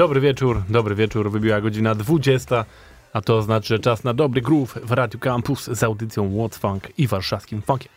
Dobry 0.00 0.20
wieczór, 0.20 0.62
dobry 0.68 0.94
wieczór. 0.94 1.30
Wybiła 1.30 1.60
godzina 1.60 1.94
20, 1.94 2.64
a 3.12 3.20
to 3.20 3.42
znaczy, 3.42 3.68
że 3.68 3.78
czas 3.78 4.04
na 4.04 4.14
dobry 4.14 4.40
groove 4.40 4.78
w 4.84 4.92
Radio 4.92 5.20
Campus 5.20 5.64
z 5.64 5.82
audycją 5.82 6.30
What's 6.30 6.58
Funk 6.58 6.98
i 6.98 7.06
warszawskim 7.06 7.62
funkiem. 7.62 7.92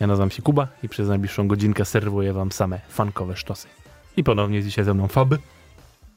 Ja 0.00 0.06
nazywam 0.06 0.30
się 0.30 0.42
Kuba 0.42 0.68
i 0.82 0.88
przez 0.88 1.08
najbliższą 1.08 1.48
godzinkę 1.48 1.84
serwuję 1.84 2.32
wam 2.32 2.52
same 2.52 2.80
funkowe 2.88 3.36
sztosy. 3.36 3.68
I 4.16 4.24
ponownie 4.24 4.62
dzisiaj 4.62 4.84
ze 4.84 4.94
mną 4.94 5.08
Faby, 5.08 5.38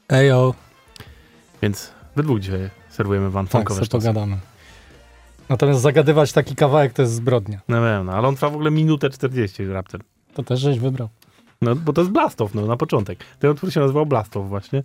Ejo, 0.08 0.54
więc 1.62 1.92
we 2.16 2.22
dwóch 2.22 2.40
dzisiaj 2.40 2.70
serwujemy 2.88 3.30
wam 3.30 3.46
tak, 3.46 3.52
funkowe 3.52 3.74
sobie 3.74 3.86
sztosy. 3.86 4.06
pogadamy. 4.06 4.38
Natomiast 5.48 5.80
zagadywać 5.80 6.32
taki 6.32 6.54
kawałek 6.54 6.92
to 6.92 7.02
jest 7.02 7.14
zbrodnia. 7.14 7.60
No 7.68 7.82
wiem, 7.82 8.06
no, 8.06 8.12
ale 8.12 8.28
on 8.28 8.34
trwa 8.34 8.50
w 8.50 8.54
ogóle 8.54 8.70
minutę 8.70 9.10
40 9.10 9.66
raptem. 9.66 10.00
To 10.34 10.42
też 10.42 10.60
żeś 10.60 10.78
wybrał. 10.78 11.08
No, 11.62 11.76
bo 11.76 11.92
to 11.92 12.00
jest 12.00 12.12
Blastow, 12.12 12.54
no, 12.54 12.66
na 12.66 12.76
początek. 12.76 13.24
Ten 13.38 13.50
utwór 13.50 13.72
się 13.72 13.80
nazywał 13.80 14.06
Blastow 14.06 14.48
właśnie. 14.48 14.82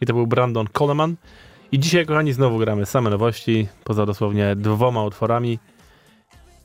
I 0.00 0.06
to 0.06 0.12
był 0.12 0.26
Brandon 0.26 0.66
Coleman. 0.78 1.16
I 1.72 1.78
dzisiaj, 1.78 2.06
kochani, 2.06 2.32
znowu 2.32 2.58
gramy 2.58 2.86
same 2.86 3.10
nowości, 3.10 3.68
poza 3.84 4.06
dosłownie 4.06 4.56
dwoma 4.56 5.04
utworami. 5.04 5.58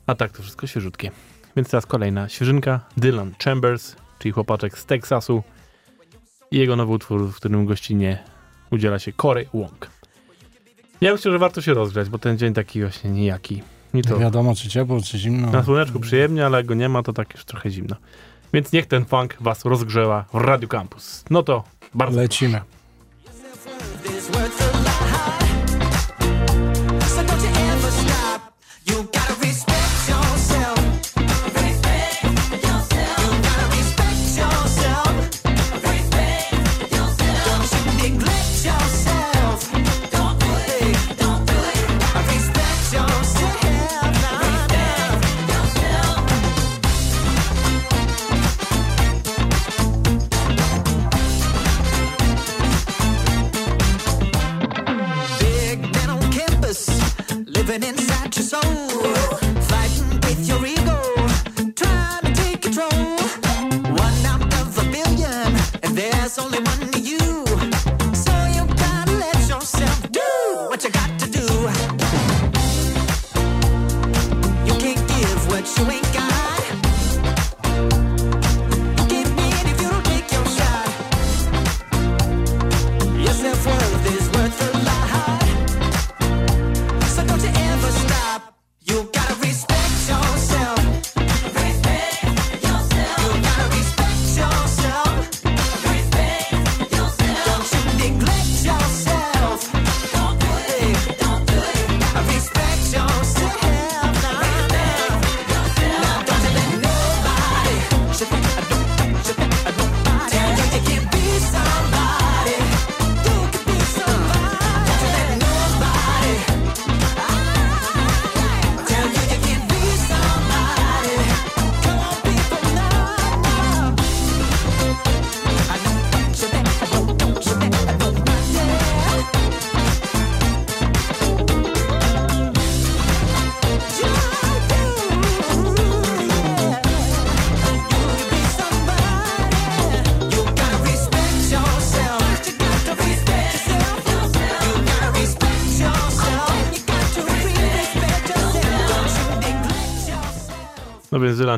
A 0.06 0.14
tak 0.14 0.32
to 0.32 0.42
wszystko 0.42 0.66
świeżutkie. 0.66 1.10
Więc 1.56 1.70
teraz 1.70 1.86
kolejna 1.86 2.28
świeżynka. 2.28 2.80
Dylan 2.96 3.34
Chambers, 3.44 3.96
czyli 4.18 4.32
chłopaczek 4.32 4.78
z 4.78 4.86
Teksasu. 4.86 5.42
I 6.50 6.58
jego 6.58 6.76
nowy 6.76 6.92
utwór, 6.92 7.28
w 7.28 7.36
którym 7.36 7.66
gościnnie 7.66 8.18
udziela 8.70 8.98
się 8.98 9.12
Corey 9.12 9.48
Wong. 9.54 9.90
Ja 11.00 11.12
myślę, 11.12 11.32
że 11.32 11.38
warto 11.38 11.62
się 11.62 11.74
rozgrzać, 11.74 12.08
bo 12.08 12.18
ten 12.18 12.38
dzień 12.38 12.54
taki 12.54 12.80
właśnie 12.80 13.10
nijaki. 13.10 13.62
Nie 13.94 14.02
to 14.02 14.18
wiadomo, 14.18 14.54
czy 14.54 14.68
ciepło, 14.68 15.00
czy 15.00 15.18
zimno. 15.18 15.50
na 15.50 15.62
słoneczku 15.62 16.00
przyjemnie, 16.00 16.46
ale 16.46 16.58
jak 16.58 16.66
go 16.66 16.74
nie 16.74 16.88
ma, 16.88 17.02
to 17.02 17.12
tak 17.12 17.34
już 17.34 17.44
trochę 17.44 17.70
zimno. 17.70 17.96
Więc 18.54 18.72
niech 18.72 18.86
ten 18.86 19.04
funk 19.04 19.36
was 19.40 19.64
rozgrzewa 19.64 20.24
w 20.32 20.34
Radio 20.34 20.68
Campus. 20.68 21.24
No 21.30 21.42
to 21.42 21.64
bardzo 21.94 22.20
Lecimy. 22.20 22.58
is 22.58 22.83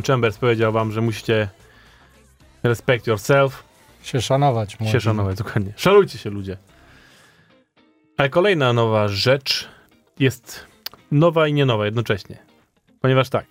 Chambers 0.07 0.39
powiedział 0.39 0.73
wam, 0.73 0.93
że 0.93 1.01
musicie 1.01 1.49
respect 2.63 3.07
yourself, 3.07 3.65
Się 4.03 4.21
szanować. 4.21 4.73
się 4.73 4.79
młodzi. 4.81 5.01
szanować, 5.01 5.39
dokładnie. 5.39 5.73
Szanujcie 5.77 6.19
się 6.19 6.31
ludzie. 6.31 6.57
Ale 8.17 8.29
kolejna 8.31 8.73
nowa 8.73 9.09
rzecz 9.09 9.69
jest 10.19 10.67
nowa 11.11 11.49
i 11.49 11.53
nie 11.53 11.67
nowa 11.67 11.85
jednocześnie. 11.85 12.39
Ponieważ 13.01 13.29
tak, 13.29 13.47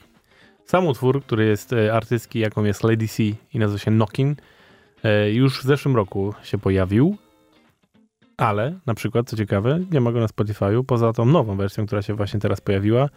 sam 0.66 0.88
utwór, 0.88 1.24
który 1.24 1.46
jest 1.46 1.74
e, 1.74 1.94
artystki, 1.94 2.40
jaką 2.40 2.63
jest 2.63 2.84
Lady 2.84 3.07
C 3.07 3.24
i 3.24 3.60
nazywa 3.60 3.80
się 3.80 3.92
Knockin, 3.92 4.36
e, 5.04 5.31
już 5.31 5.60
w 5.60 5.63
zeszłym 5.63 5.96
roku 5.96 6.34
się 6.44 6.57
pojawił, 6.57 7.18
ale 8.38 8.80
na 8.86 8.94
przykład, 8.94 9.30
co 9.30 9.38
ciekawe, 9.38 9.80
nie 9.92 10.02
ma 10.02 10.12
go 10.12 10.19
na 10.19 10.28
Spotify'u, 10.28 10.84
poza 10.84 11.13
tą 11.13 11.25
nową 11.25 11.57
wersją, 11.57 11.86
która 11.86 12.02
się 12.02 12.13
właśnie 12.13 12.40
teraz 12.40 12.62
pojawiła, 12.62 13.10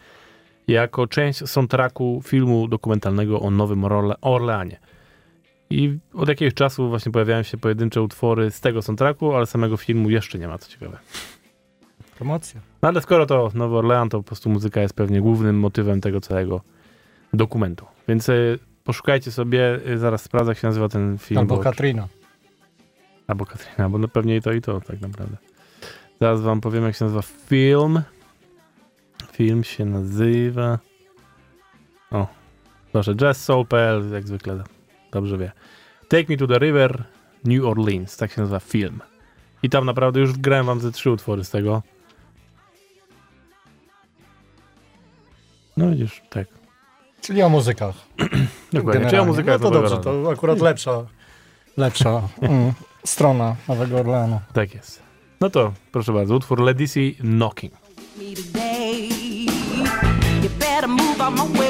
jako 0.68 1.06
część 1.06 1.48
soundtracku 1.48 2.20
filmu 2.24 2.68
dokumentalnego 2.68 3.40
o 3.40 3.50
Nowym 3.50 3.84
Orle 3.84 4.14
Orleanie. 4.20 4.80
I 5.70 5.98
od 6.14 6.28
jakiegoś 6.28 6.54
czasu 6.54 6.88
właśnie 6.88 7.12
pojawiają 7.12 7.42
się 7.42 7.58
pojedyncze 7.58 8.02
utwory 8.02 8.50
z 8.50 8.60
tego 8.60 8.82
soundtracku, 8.82 9.34
ale 9.34 9.46
samego 9.46 9.76
filmu 9.76 10.10
jeszcze 10.10 10.38
nie 10.38 10.48
ma, 10.48 10.58
co 10.58 10.70
ciekawe. 10.70 10.98
Promocja. 12.16 12.60
No 12.82 12.88
ale 12.88 13.00
skoro 13.00 13.26
to 13.26 13.50
Nowy 13.54 13.76
Orlean, 13.76 14.08
to 14.08 14.18
po 14.18 14.24
prostu 14.24 14.50
muzyka 14.50 14.80
jest 14.80 14.94
pewnie 14.94 15.20
głównym 15.20 15.58
motywem 15.58 16.00
tego 16.00 16.20
całego 16.20 16.60
dokumentu. 17.32 17.86
Więc 18.08 18.28
y, 18.28 18.58
poszukajcie 18.84 19.30
sobie, 19.32 19.80
y, 19.88 19.98
zaraz 19.98 20.22
sprawdzę, 20.22 20.50
jak 20.50 20.58
się 20.58 20.66
nazywa 20.66 20.88
ten 20.88 21.18
film. 21.18 21.38
Albo 21.38 21.56
bo- 21.56 21.62
Katrina. 21.62 22.08
Albo 23.26 23.46
Katrina, 23.46 23.88
bo 23.88 23.98
no 23.98 24.08
pewnie 24.08 24.36
i 24.36 24.42
to, 24.42 24.52
i 24.52 24.60
to 24.60 24.80
tak 24.80 25.00
naprawdę. 25.00 25.36
Zaraz 26.20 26.40
wam 26.40 26.60
powiem, 26.60 26.84
jak 26.84 26.96
się 26.96 27.04
nazywa 27.04 27.22
film. 27.22 28.02
Film 29.38 29.64
się 29.64 29.84
nazywa... 29.84 30.78
O, 32.10 32.26
proszę, 32.92 33.14
Jazz 33.14 33.44
Soul.pl, 33.44 34.12
jak 34.12 34.26
zwykle 34.28 34.64
dobrze 35.12 35.38
wie. 35.38 35.52
Take 36.08 36.24
Me 36.28 36.36
to 36.36 36.46
the 36.46 36.58
River, 36.58 37.04
New 37.44 37.64
Orleans, 37.64 38.16
tak 38.16 38.32
się 38.32 38.40
nazywa 38.40 38.60
film. 38.60 39.00
I 39.62 39.70
tam 39.70 39.84
naprawdę 39.84 40.20
już 40.20 40.32
grałem 40.32 40.66
wam 40.66 40.80
ze 40.80 40.92
trzy 40.92 41.10
utwory 41.10 41.44
z 41.44 41.50
tego. 41.50 41.82
No 45.76 45.90
widzisz, 45.90 46.22
tak. 46.30 46.46
Czyli 47.20 47.42
o 47.42 47.48
muzykach. 47.48 47.94
Dokładnie. 48.72 49.10
Czyja 49.10 49.24
muzyka 49.24 49.46
no 49.46 49.52
jest 49.52 49.62
to 49.62 49.70
dobrze, 49.70 49.98
to 49.98 50.30
akurat 50.30 50.60
lepsza, 50.60 51.06
lepsza 51.76 52.22
mm, 52.40 52.72
strona 53.04 53.56
Nowego 53.68 53.98
Orleanu. 53.98 54.40
Tak 54.52 54.74
jest. 54.74 55.02
No 55.40 55.50
to 55.50 55.72
proszę 55.92 56.12
bardzo, 56.12 56.34
utwór 56.34 56.60
Ledisi 56.60 57.16
Knocking. 57.20 57.72
Move 60.88 61.20
out 61.20 61.34
my 61.34 61.44
way. 61.58 61.67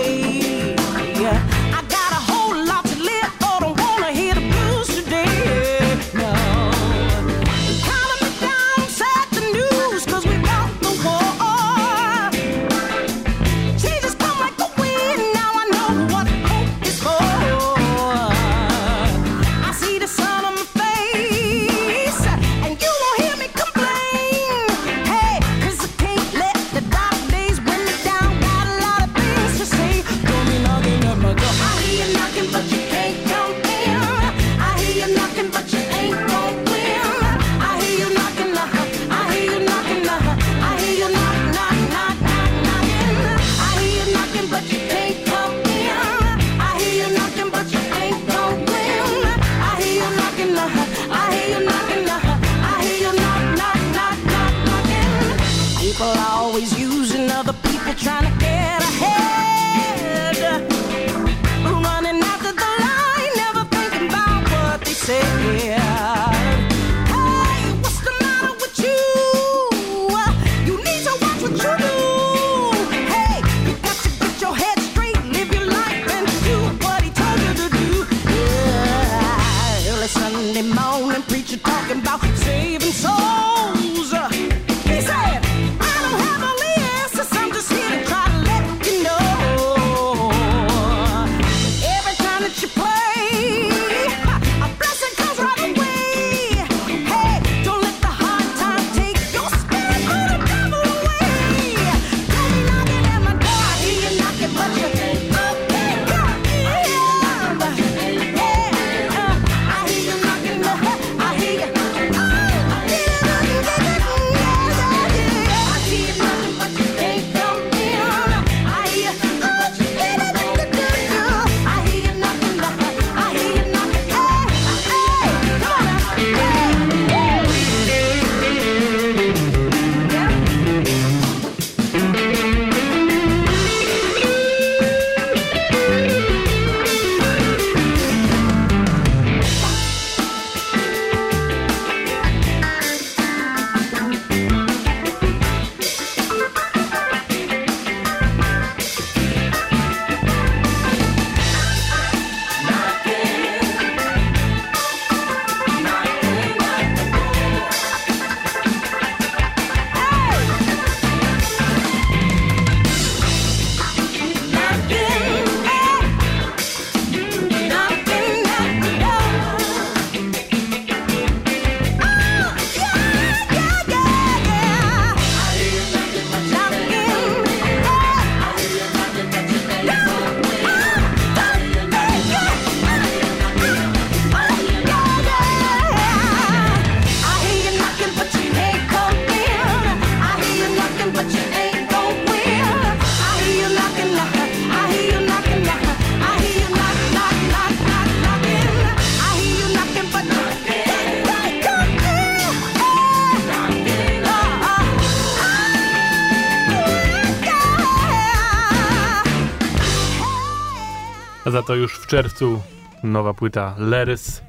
za 211.59 211.63
to 211.63 211.75
już 211.75 211.99
w 211.99 212.07
czerwcu 212.07 212.63
nowa 213.03 213.35
płyta 213.35 213.75
Lerys. 213.79 214.43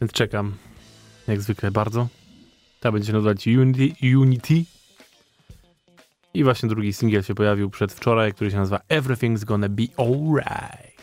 Więc 0.00 0.12
czekam, 0.12 0.54
jak 1.28 1.40
zwykle, 1.40 1.70
bardzo. 1.70 2.08
Ta 2.80 2.92
będzie 2.92 3.06
się 3.06 3.12
nazywać 3.12 3.46
Unity. 3.46 4.16
Unity. 4.16 4.64
I 6.34 6.44
właśnie 6.44 6.68
drugi 6.68 6.92
singiel 6.92 7.22
się 7.22 7.34
pojawił 7.34 7.70
przedwczoraj, 7.70 8.34
który 8.34 8.50
się 8.50 8.56
nazywa 8.56 8.80
Everything's 8.88 9.44
Gonna 9.44 9.68
Be 9.68 9.84
Alright. 9.96 10.98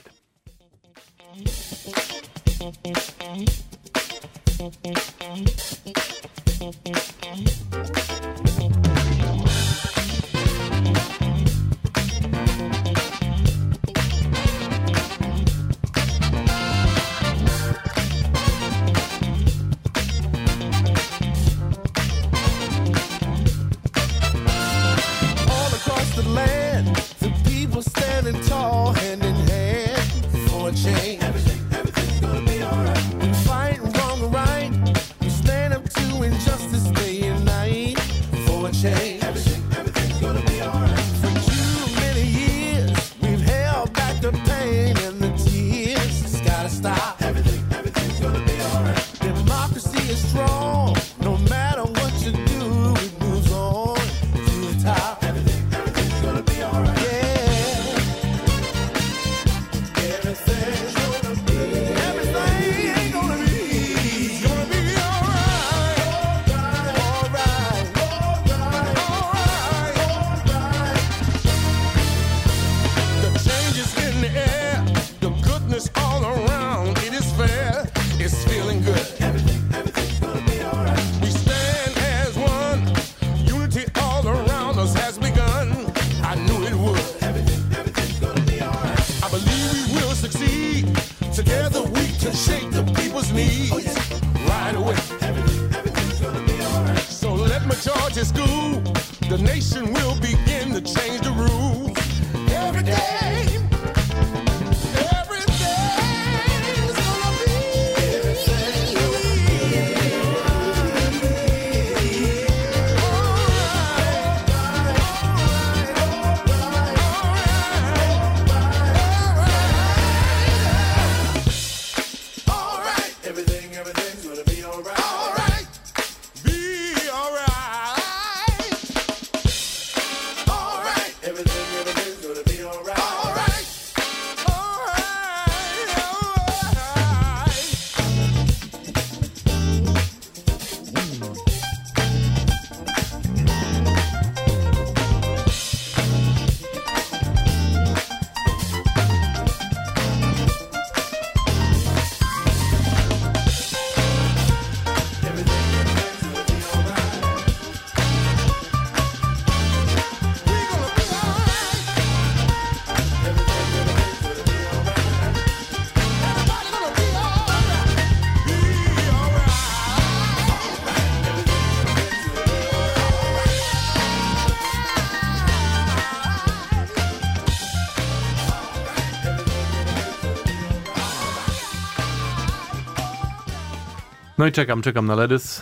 No 184.46 184.50
i 184.50 184.52
czekam, 184.52 184.82
czekam 184.82 185.06
na 185.06 185.16
Ledys. 185.16 185.62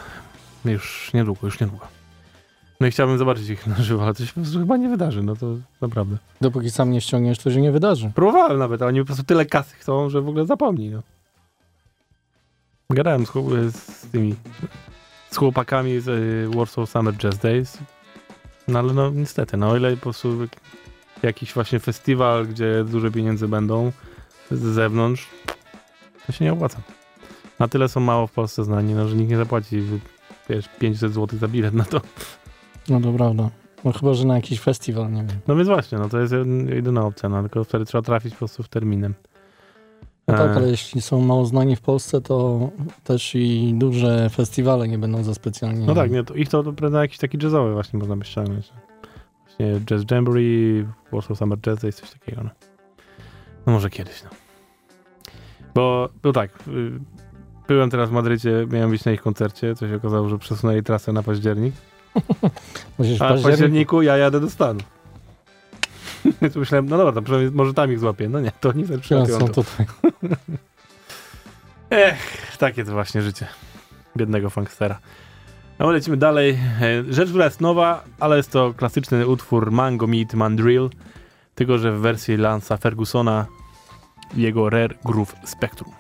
Już 0.65 1.13
niedługo, 1.13 1.47
już 1.47 1.59
niedługo. 1.59 1.87
No 2.79 2.87
i 2.87 2.91
chciałbym 2.91 3.17
zobaczyć 3.17 3.49
ich 3.49 3.67
na 3.67 3.75
żywo, 3.75 4.03
ale 4.03 4.13
to 4.13 4.25
się 4.25 4.33
chyba 4.59 4.77
nie 4.77 4.89
wydarzy, 4.89 5.23
no 5.23 5.35
to 5.35 5.55
naprawdę. 5.81 6.17
Dopóki 6.41 6.71
sam 6.71 6.91
nie 6.91 7.01
ściągniesz, 7.01 7.39
to 7.39 7.51
się 7.51 7.61
nie 7.61 7.71
wydarzy. 7.71 8.11
Próbowałem 8.15 8.59
nawet, 8.59 8.81
a 8.81 8.85
oni 8.85 8.99
po 8.99 9.05
prostu 9.05 9.23
tyle 9.23 9.45
kasy 9.45 9.75
chcą, 9.75 10.09
że 10.09 10.21
w 10.21 10.27
ogóle 10.27 10.45
zapomnij, 10.45 10.89
no. 10.89 11.01
Gadałem 12.89 13.25
z, 13.25 13.31
z 13.75 14.07
tymi, 14.11 14.35
z 15.31 15.37
chłopakami 15.37 15.99
z 15.99 16.07
y, 16.07 16.57
Warsaw 16.57 16.89
Summer 16.89 17.13
Jazz 17.17 17.37
Days, 17.37 17.77
no 18.67 18.79
ale 18.79 18.93
no 18.93 19.09
niestety, 19.09 19.57
no 19.57 19.69
o 19.69 19.77
ile 19.77 19.95
po 19.95 20.01
prostu 20.01 20.47
jakiś 21.23 21.53
właśnie 21.53 21.79
festiwal, 21.79 22.47
gdzie 22.47 22.83
duże 22.83 23.11
pieniądze 23.11 23.47
będą 23.47 23.91
z 24.51 24.61
zewnątrz, 24.61 25.27
to 26.25 26.31
się 26.31 26.45
nie 26.45 26.53
opłaca. 26.53 27.02
Na 27.59 27.67
tyle 27.67 27.89
są 27.89 27.99
mało 27.99 28.27
w 28.27 28.31
Polsce 28.31 28.63
znani, 28.63 28.93
no, 28.93 29.07
że 29.07 29.15
nikt 29.15 29.31
nie 29.31 29.37
zapłaci 29.37 29.83
wiesz, 30.49 30.69
500 30.79 31.13
zł 31.13 31.39
za 31.39 31.47
bilet 31.47 31.73
na 31.73 31.83
to. 31.83 32.01
No 32.89 33.01
to 33.01 33.13
prawda. 33.13 33.49
No 33.85 33.91
chyba, 33.91 34.13
że 34.13 34.25
na 34.27 34.35
jakiś 34.35 34.59
festiwal, 34.59 35.11
nie 35.11 35.23
wiem. 35.23 35.39
No 35.47 35.55
więc 35.55 35.67
właśnie, 35.67 35.97
no 35.97 36.09
to 36.09 36.19
jest 36.19 36.33
jed- 36.33 36.73
jedyna 36.73 37.05
opcja, 37.05 37.29
no 37.29 37.41
tylko 37.41 37.63
wtedy 37.63 37.85
trzeba 37.85 38.01
trafić 38.01 38.33
po 38.33 38.37
prostu 38.39 38.63
w 38.63 38.69
terminem. 38.69 39.13
No 40.27 40.37
tak, 40.37 40.49
E, 40.51 40.55
ale 40.55 40.67
jeśli 40.69 41.01
są 41.01 41.21
mało 41.21 41.45
znani 41.45 41.75
w 41.75 41.81
Polsce, 41.81 42.21
to 42.21 42.59
też 43.03 43.35
i 43.35 43.73
duże 43.77 44.29
festiwale 44.29 44.87
nie 44.87 44.97
będą 44.97 45.23
za 45.23 45.33
specjalnie. 45.33 45.85
No 45.85 45.95
tak, 45.95 46.11
nie, 46.11 46.23
to 46.23 46.33
ich 46.33 46.49
to 46.49 46.63
na 46.91 47.01
jakiś 47.01 47.17
taki 47.17 47.37
jazzowy 47.43 47.73
właśnie 47.73 47.99
można 47.99 48.15
by 48.15 48.25
ściągnąć. 48.25 48.71
Właśnie 49.45 49.79
Jazz 49.85 50.01
Jamboree, 50.11 50.85
Warsaw 51.11 51.37
Summer 51.37 51.59
Jazz 51.59 51.79
Days, 51.81 51.95
coś 51.95 52.11
takiego. 52.11 52.43
No, 52.43 52.49
no 53.65 53.73
może 53.73 53.89
kiedyś, 53.89 54.23
no. 54.23 54.29
Bo, 55.75 56.09
no 56.23 56.31
tak, 56.31 56.49
y, 56.67 56.99
byłem 57.67 57.89
teraz 57.89 58.09
w 58.09 58.11
Madrycie, 58.11 58.67
miałem 58.71 58.89
być 58.89 59.05
na 59.05 59.11
ich 59.11 59.21
koncercie, 59.21 59.75
co 59.75 59.87
się 59.87 59.95
okazało, 59.95 60.29
że 60.29 60.37
przesunęli 60.37 60.83
trasę 60.83 61.13
na 61.13 61.23
październik, 61.23 61.73
Musisz 62.97 63.21
a 63.21 63.33
w 63.33 63.43
październiku. 63.43 64.01
ja 64.01 64.17
jadę 64.17 64.39
do 64.39 64.49
Stanów. 64.49 64.83
Więc 66.41 66.55
myślałem, 66.55 66.89
no 66.89 66.97
dobra, 66.97 67.21
to 67.21 67.31
może 67.51 67.73
tam 67.73 67.91
ich 67.91 67.99
złapię. 67.99 68.29
No 68.29 68.39
nie, 68.39 68.51
to 68.59 68.71
nie 68.71 68.85
zatrzymają 68.85 69.39
są 69.39 69.47
to. 69.47 69.63
tutaj. 69.63 69.85
Ech, 71.89 72.57
takie 72.57 72.85
to 72.85 72.91
właśnie 72.91 73.21
życie 73.21 73.47
biednego 74.17 74.49
funkstera. 74.49 74.99
No 75.79 75.91
lecimy 75.91 76.17
dalej. 76.17 76.59
E, 77.09 77.13
Rzecz, 77.13 77.29
która 77.29 77.45
jest 77.45 77.61
nowa, 77.61 78.03
ale 78.19 78.37
jest 78.37 78.51
to 78.51 78.73
klasyczny 78.77 79.27
utwór 79.27 79.71
Mango 79.71 80.07
Meat 80.07 80.33
Mandrill, 80.33 80.89
tylko 81.55 81.77
że 81.77 81.91
w 81.91 81.99
wersji 81.99 82.37
Lansa 82.37 82.77
Fergusona 82.77 83.45
jego 84.35 84.69
Rare 84.69 84.97
Groove 85.05 85.35
Spectrum. 85.45 85.91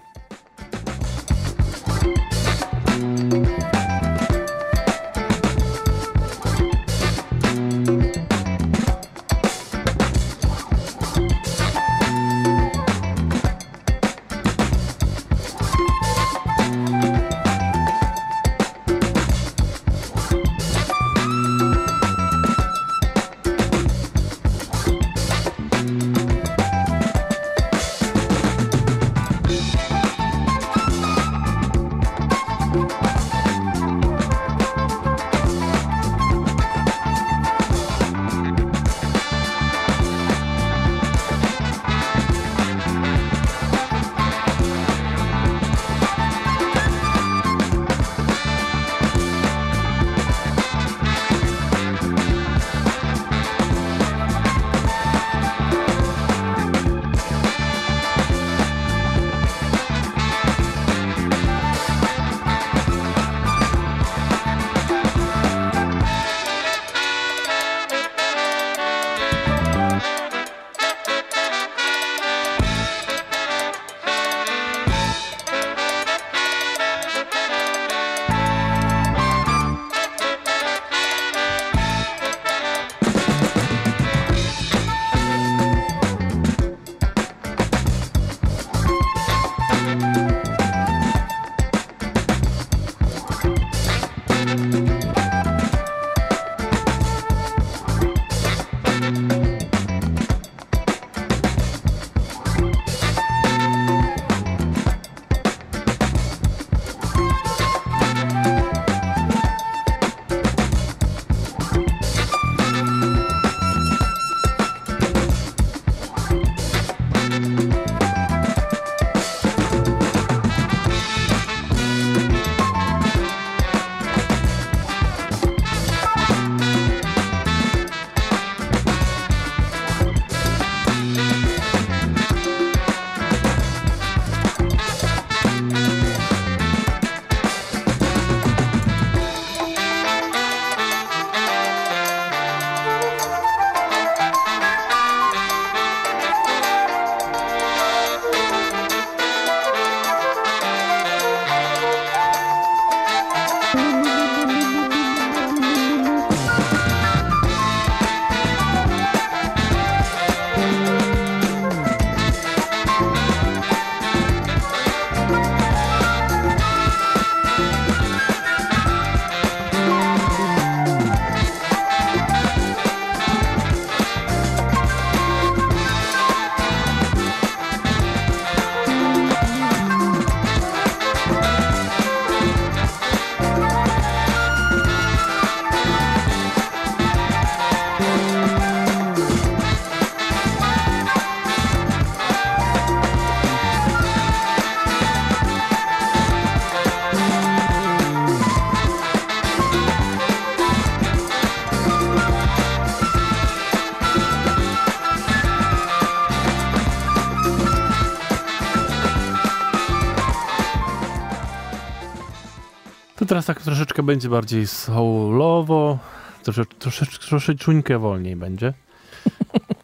Teraz 213.45 213.57
tak 213.57 213.65
troszeczkę 213.65 214.03
będzie 214.03 214.29
bardziej 214.29 214.67
soulowo, 214.67 215.99
trosze, 216.43 216.65
troszeczkę, 216.65 217.27
troszeczkę 217.27 217.99
wolniej 217.99 218.35
będzie. 218.35 218.73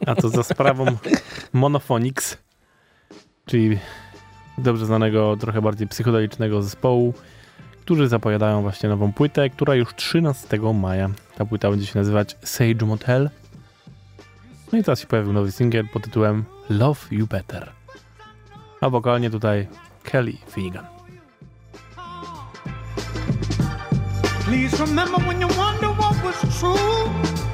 A 0.05 0.15
to 0.15 0.29
za 0.29 0.43
sprawą 0.43 0.85
Monophonics, 1.53 2.37
czyli 3.45 3.79
dobrze 4.57 4.85
znanego, 4.85 5.37
trochę 5.37 5.61
bardziej 5.61 5.87
psychodelicznego 5.87 6.61
zespołu, 6.61 7.13
którzy 7.81 8.07
zapowiadają 8.07 8.61
właśnie 8.61 8.89
nową 8.89 9.13
płytę, 9.13 9.49
która 9.49 9.75
już 9.75 9.95
13 9.95 10.59
maja. 10.73 11.09
Ta 11.37 11.45
płyta 11.45 11.69
będzie 11.69 11.85
się 11.85 11.99
nazywać 11.99 12.37
Sage 12.43 12.85
Motel. 12.85 13.29
No 14.71 14.79
i 14.79 14.83
teraz 14.83 14.99
się 14.99 15.07
pojawił 15.07 15.33
nowy 15.33 15.51
singiel 15.51 15.87
pod 15.87 16.03
tytułem 16.03 16.45
Love 16.69 16.99
You 17.11 17.27
Better. 17.27 17.71
A 18.81 18.89
wokalnie 18.89 19.29
tutaj 19.29 19.67
Kelly 20.03 20.33
Finnegan. 20.47 20.98
Please 24.49 24.79
remember 24.79 25.19
when 25.27 25.39
you 25.39 25.47
wonder 25.49 25.89
what 25.89 26.23
was 26.23 26.59
true. 26.59 27.48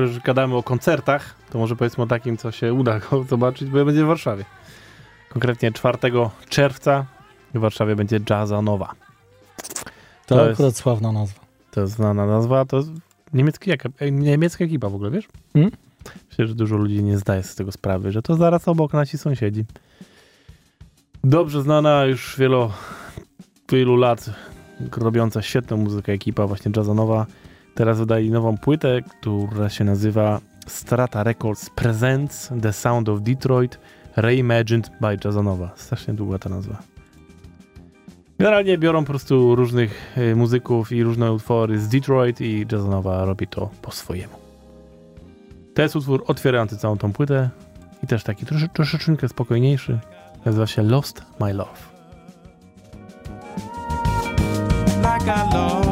Skoro 0.00 0.12
już 0.12 0.20
gadamy 0.22 0.56
o 0.56 0.62
koncertach, 0.62 1.34
to 1.50 1.58
może 1.58 1.76
powiedzmy 1.76 2.04
o 2.04 2.06
takim, 2.06 2.36
co 2.36 2.52
się 2.52 2.74
uda 2.74 3.00
go 3.00 3.24
zobaczyć, 3.30 3.70
bo 3.70 3.78
ja 3.78 3.84
będzie 3.84 4.04
w 4.04 4.06
Warszawie. 4.06 4.44
Konkretnie 5.28 5.72
4 5.72 5.98
czerwca 6.48 7.06
w 7.54 7.58
Warszawie 7.58 7.96
będzie 7.96 8.20
Jazza 8.30 8.62
Nowa. 8.62 8.92
To, 10.26 10.34
To 10.36 10.48
jest- 10.48 10.52
akurat 10.60 10.76
sławna 10.76 11.12
nazwa. 11.12 11.40
To 11.70 11.80
jest 11.80 11.92
znana 11.92 12.26
nazwa, 12.26 12.64
to 12.64 12.76
jest 12.76 12.90
niemiecki, 13.32 13.70
jaka, 13.70 13.88
niemiecka 14.12 14.64
ekipa 14.64 14.88
w 14.88 14.94
ogóle, 14.94 15.10
wiesz? 15.10 15.28
Hmm? 15.52 15.70
Myślę, 16.30 16.46
że 16.46 16.54
dużo 16.54 16.76
ludzi 16.76 17.02
nie 17.02 17.18
zdaje 17.18 17.42
sobie 17.42 17.52
z 17.52 17.56
tego 17.56 17.72
sprawy, 17.72 18.12
że 18.12 18.22
to 18.22 18.34
zaraz 18.36 18.68
obok 18.68 18.92
nasi 18.92 19.18
sąsiedzi. 19.18 19.64
Dobrze 21.24 21.62
znana 21.62 22.04
już 22.04 22.36
wielo, 22.38 22.72
wielu 23.72 23.96
lat 23.96 24.30
robiąca 24.96 25.42
świetną 25.42 25.76
muzykę 25.76 26.12
ekipa 26.12 26.46
właśnie 26.46 26.72
jazzonowa. 26.76 27.26
Teraz 27.74 27.98
wydali 27.98 28.30
nową 28.30 28.58
płytę, 28.58 29.02
która 29.02 29.68
się 29.68 29.84
nazywa 29.84 30.40
Strata 30.66 31.22
Records 31.22 31.70
Presents 31.70 32.50
The 32.62 32.72
Sound 32.72 33.08
of 33.08 33.20
Detroit 33.20 33.78
Reimagined 34.16 34.90
by 35.00 35.18
Jazzonowa. 35.24 35.70
Strasznie 35.76 36.14
długa 36.14 36.38
ta 36.38 36.48
nazwa. 36.48 36.82
Generalnie 38.38 38.78
biorą 38.78 39.00
po 39.00 39.06
prostu 39.06 39.54
różnych 39.54 40.18
y, 40.18 40.36
muzyków 40.36 40.92
i 40.92 41.02
różne 41.02 41.32
utwory 41.32 41.78
z 41.78 41.88
Detroit 41.88 42.40
i 42.40 42.66
Jazzonowa 42.72 43.24
robi 43.24 43.46
to 43.46 43.70
po 43.82 43.92
swojemu. 43.92 44.34
To 45.74 45.82
jest 45.82 45.96
utwór 45.96 46.24
otwierający 46.26 46.76
całą 46.76 46.98
tą 46.98 47.12
płytę 47.12 47.50
i 48.02 48.06
też 48.06 48.24
taki 48.24 48.46
trosze, 48.46 48.68
troszeczkę 48.68 49.28
spokojniejszy. 49.28 49.98
Nazywa 50.44 50.66
się 50.66 50.82
Lost 50.82 51.22
My 51.40 51.52
Love. 51.52 51.90
like 55.18 55.89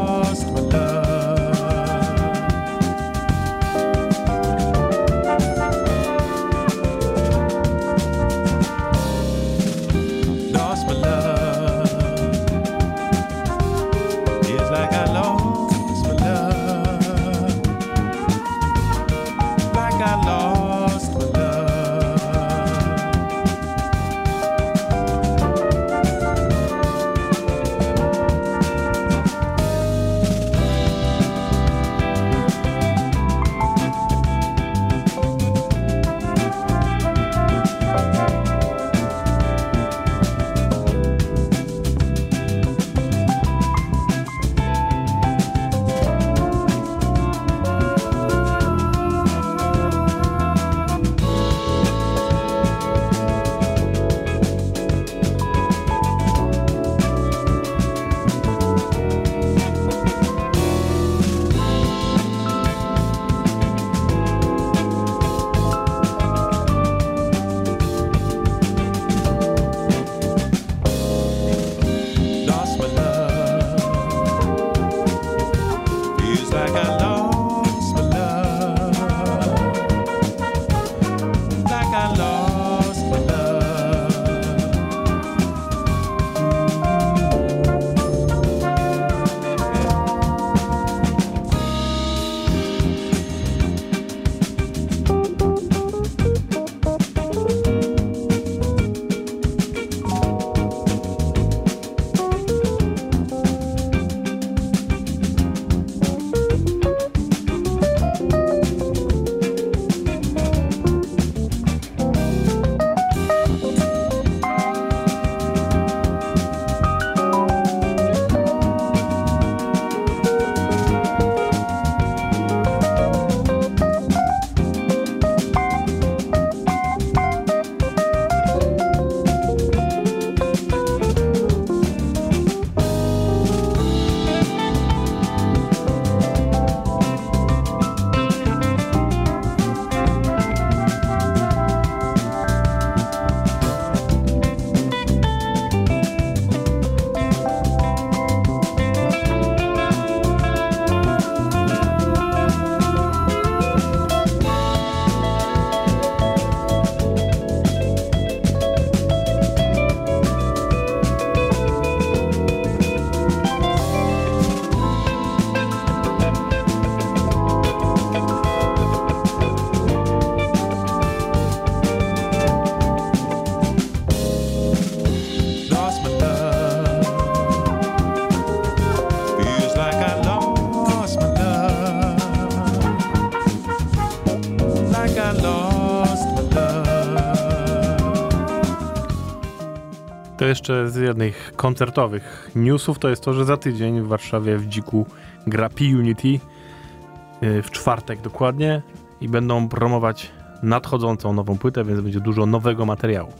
jeszcze 190.68 190.90
z 190.90 190.96
jednych 190.96 191.52
koncertowych 191.57 192.50
newsów 192.57 192.98
to 192.98 193.09
jest 193.09 193.22
to, 193.22 193.35
że 193.35 193.44
za 193.44 193.57
tydzień 193.57 194.00
w 194.00 194.07
Warszawie 194.07 194.59
w 194.59 194.66
Dziku 194.66 195.07
gra 195.46 195.68
P-Unity 195.68 196.28
yy, 196.28 197.62
w 197.62 197.70
czwartek 197.70 198.20
dokładnie 198.20 198.83
i 199.20 199.28
będą 199.28 199.68
promować 199.68 200.31
nadchodzącą 200.62 201.33
nową 201.33 201.59
płytę, 201.59 201.85
więc 201.85 202.00
będzie 202.00 202.20
dużo 202.20 202.46
nowego 202.46 202.87
materiału. 202.87 203.33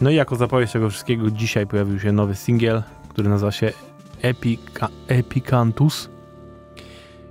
No 0.00 0.10
i 0.10 0.14
jako 0.14 0.36
zapowiedź 0.36 0.72
tego 0.72 0.90
wszystkiego 0.90 1.30
dzisiaj 1.30 1.66
pojawił 1.66 2.00
się 2.00 2.12
nowy 2.12 2.34
singiel, 2.34 2.82
który 3.08 3.28
nazywa 3.28 3.52
się 3.52 3.72
Epica, 4.22 4.88
Epicantus. 5.08 6.10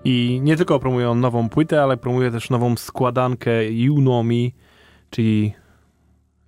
I 0.03 0.39
nie 0.43 0.57
tylko 0.57 0.79
promują 0.79 1.15
nową 1.15 1.49
płytę, 1.49 1.83
ale 1.83 1.97
promuje 1.97 2.31
też 2.31 2.49
nową 2.49 2.75
składankę 2.75 3.51
Me, 4.23 4.49
czyli 5.09 5.53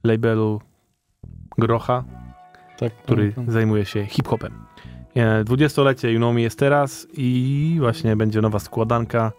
labelu 0.04 0.62
Grocha, 1.58 2.04
Tak, 2.80 2.94
który 2.94 3.34
tak. 3.34 3.52
zajmuje 3.52 3.86
się 3.86 4.06
hip-hopem. 4.06 4.54
E, 5.16 5.44
20-lecie 5.44 6.12
You 6.12 6.20
Know 6.20 6.36
Me 6.36 6.42
jest 6.42 6.60
teraz 6.60 7.08
i 7.13 7.78
właśnie 7.80 8.16
będzie 8.16 8.42
nowa 8.42 8.60
składanka 8.60 9.32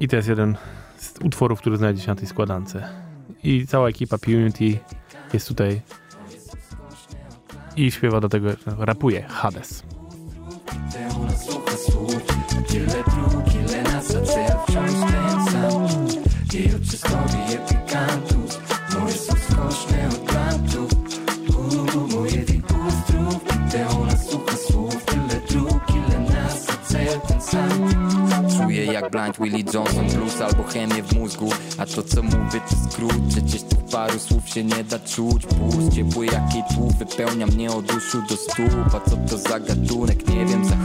i 0.00 0.08
to 0.08 0.16
jest 0.16 0.28
jeden 0.28 0.56
z 0.96 1.14
utworów, 1.24 1.60
który 1.60 1.76
znajdzie 1.76 2.02
się 2.02 2.08
na 2.08 2.14
tej 2.14 2.26
składance. 2.26 2.88
I 3.44 3.66
cała 3.66 3.88
ekipa 3.88 4.18
P-Unity 4.18 4.78
jest 5.32 5.48
tutaj 5.48 5.80
i 7.76 7.90
śpiewa 7.90 8.20
do 8.20 8.28
tego, 8.28 8.48
rapuje 8.78 9.22
Hades. 9.22 9.82
Tyle 12.68 12.86
dróg, 12.86 13.54
ile 13.54 13.82
nas 13.82 14.06
wciąż 14.06 14.90
ten 14.90 15.46
sam 15.46 15.88
historii 16.82 17.54
epikantów 17.54 17.77
jak 29.00 29.10
Blind 29.10 29.38
Willie 29.38 29.64
Johnson 29.74 30.06
Blues 30.06 30.40
albo 30.40 30.62
chemię 30.62 31.02
w 31.02 31.12
mózgu. 31.12 31.50
A 31.78 31.86
to 31.86 32.02
co 32.02 32.22
mówię 32.22 32.60
to 32.70 32.90
skrót. 32.90 33.12
Przecież 33.28 33.62
tych 33.62 33.84
paru 33.84 34.18
słów 34.18 34.48
się 34.48 34.64
nie 34.64 34.84
da 34.84 34.98
czuć. 34.98 35.46
Puls 35.46 35.94
ciepły 35.94 36.26
jak 36.26 36.54
jej 36.54 36.64
tłów 36.74 36.98
Wypełnia 36.98 37.46
mnie 37.46 37.70
od 37.70 37.94
uszu 37.94 38.22
do 38.22 38.36
stóp. 38.36 38.94
A 38.94 39.10
co 39.10 39.16
to 39.16 39.38
za 39.38 39.60
gatunek? 39.60 40.28
Nie 40.28 40.46
wiem 40.46 40.64
za. 40.64 40.76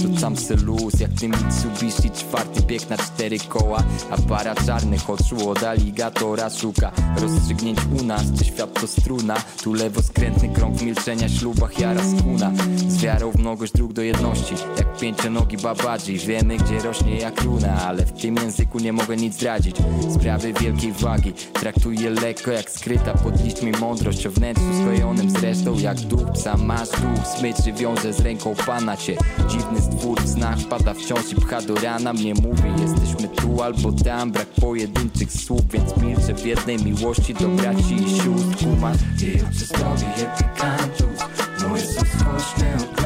Rzucam 0.00 0.36
se 0.36 0.56
luz. 0.56 1.00
Jak 1.00 1.10
ty 1.20 1.28
Mitsubishi 1.28 2.10
Czwarty 2.10 2.62
bieg 2.62 2.90
na 2.90 2.96
cztery 2.96 3.38
koła. 3.38 3.82
A 4.10 4.16
para 4.28 4.54
czarnych 4.54 5.10
oczu 5.10 5.50
od 5.50 5.62
aligatora 5.62 6.50
Szuka. 6.50 6.92
Rozstrzygnięć 7.20 7.78
u 8.00 8.04
nas 8.04 8.22
Czy 8.38 8.44
świat 8.44 8.80
to 8.80 8.86
struna? 8.86 9.36
Tu 9.62 9.74
lewo 9.74 10.02
skrętny 10.02 10.48
krąg 10.48 10.82
milczenia 10.82 11.28
Ślubach 11.28 11.78
jara 11.78 12.02
skuna. 12.18 12.52
Z 12.88 13.02
wiarą 13.02 13.30
w 13.30 13.36
mnogość 13.36 13.72
dróg 13.72 13.92
do 13.92 14.02
jedności. 14.02 14.54
Jak 14.78 14.96
pięcionogi 14.96 15.56
babadzi. 15.56 16.18
Wiemy 16.18 16.56
gdzie 16.56 16.78
rośnie 16.78 17.16
jak 17.16 17.44
Ale 17.64 18.06
w 18.06 18.12
tym 18.12 18.36
języku 18.36 18.78
nie 18.78 18.92
mogę 18.92 19.16
nic 19.16 19.34
zdradzić. 19.34 19.76
Sprawy 20.14 20.52
wielkiej 20.52 20.92
wagi 20.92 21.32
Traktuję 21.52 22.10
lekko 22.10 22.50
jak 22.50 22.70
skryta 22.70 23.14
pod 23.14 23.44
liśćmi 23.44 23.72
mądrość. 23.72 24.26
O 24.26 24.30
wnętrzu 24.30 24.64
skojonym 24.82 25.30
zresztą 25.30 25.78
jak 25.78 26.00
duch 26.00 26.32
psa 26.32 26.56
Masz 26.56 26.88
duch 26.90 27.26
smyczy 27.38 27.72
wiąże 27.72 28.12
z 28.12 28.20
ręką 28.20 28.54
pana 28.66 28.96
cię. 28.96 29.16
Dziwny 29.48 29.80
stwór 29.80 30.20
w 30.20 30.28
snach 30.28 30.58
pada 30.70 30.94
wciąż 30.94 31.32
i 31.32 31.34
pcha 31.34 31.62
do 31.62 31.74
rana. 31.74 32.12
Mnie 32.12 32.34
mówi 32.34 32.82
jesteśmy 32.82 33.28
tu 33.28 33.62
albo 33.62 33.92
tam. 33.92 34.32
Brak 34.32 34.48
pojedynczych 34.48 35.32
słów 35.32 35.70
więc 35.70 35.96
milczę 35.96 36.34
w 36.34 36.46
jednej 36.46 36.78
miłości 36.84 37.34
Do 37.34 37.48
braci 37.48 37.94
i 37.94 38.20
sióstr. 38.20 38.64
Kumasz 38.64 38.96
I 39.22 39.42
od 39.42 39.54
historii 39.54 40.06
epikantów? 40.16 41.28
Moje 41.68 41.82
są 41.86 43.05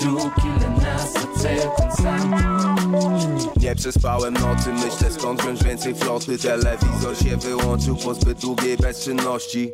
dróg, 0.00 0.32
ile 0.44 0.70
nas 0.70 1.12
Nie 3.56 3.74
przespałem 3.74 4.34
nocy, 4.34 4.72
myślę 4.72 5.10
skąd 5.10 5.42
wziąć 5.42 5.64
więcej 5.64 5.94
floty. 5.94 6.38
Telewizor 6.38 7.16
się 7.16 7.36
wyłączył 7.36 7.96
po 7.96 8.14
zbyt 8.14 8.40
długiej 8.40 8.76
bezczynności 8.76 9.72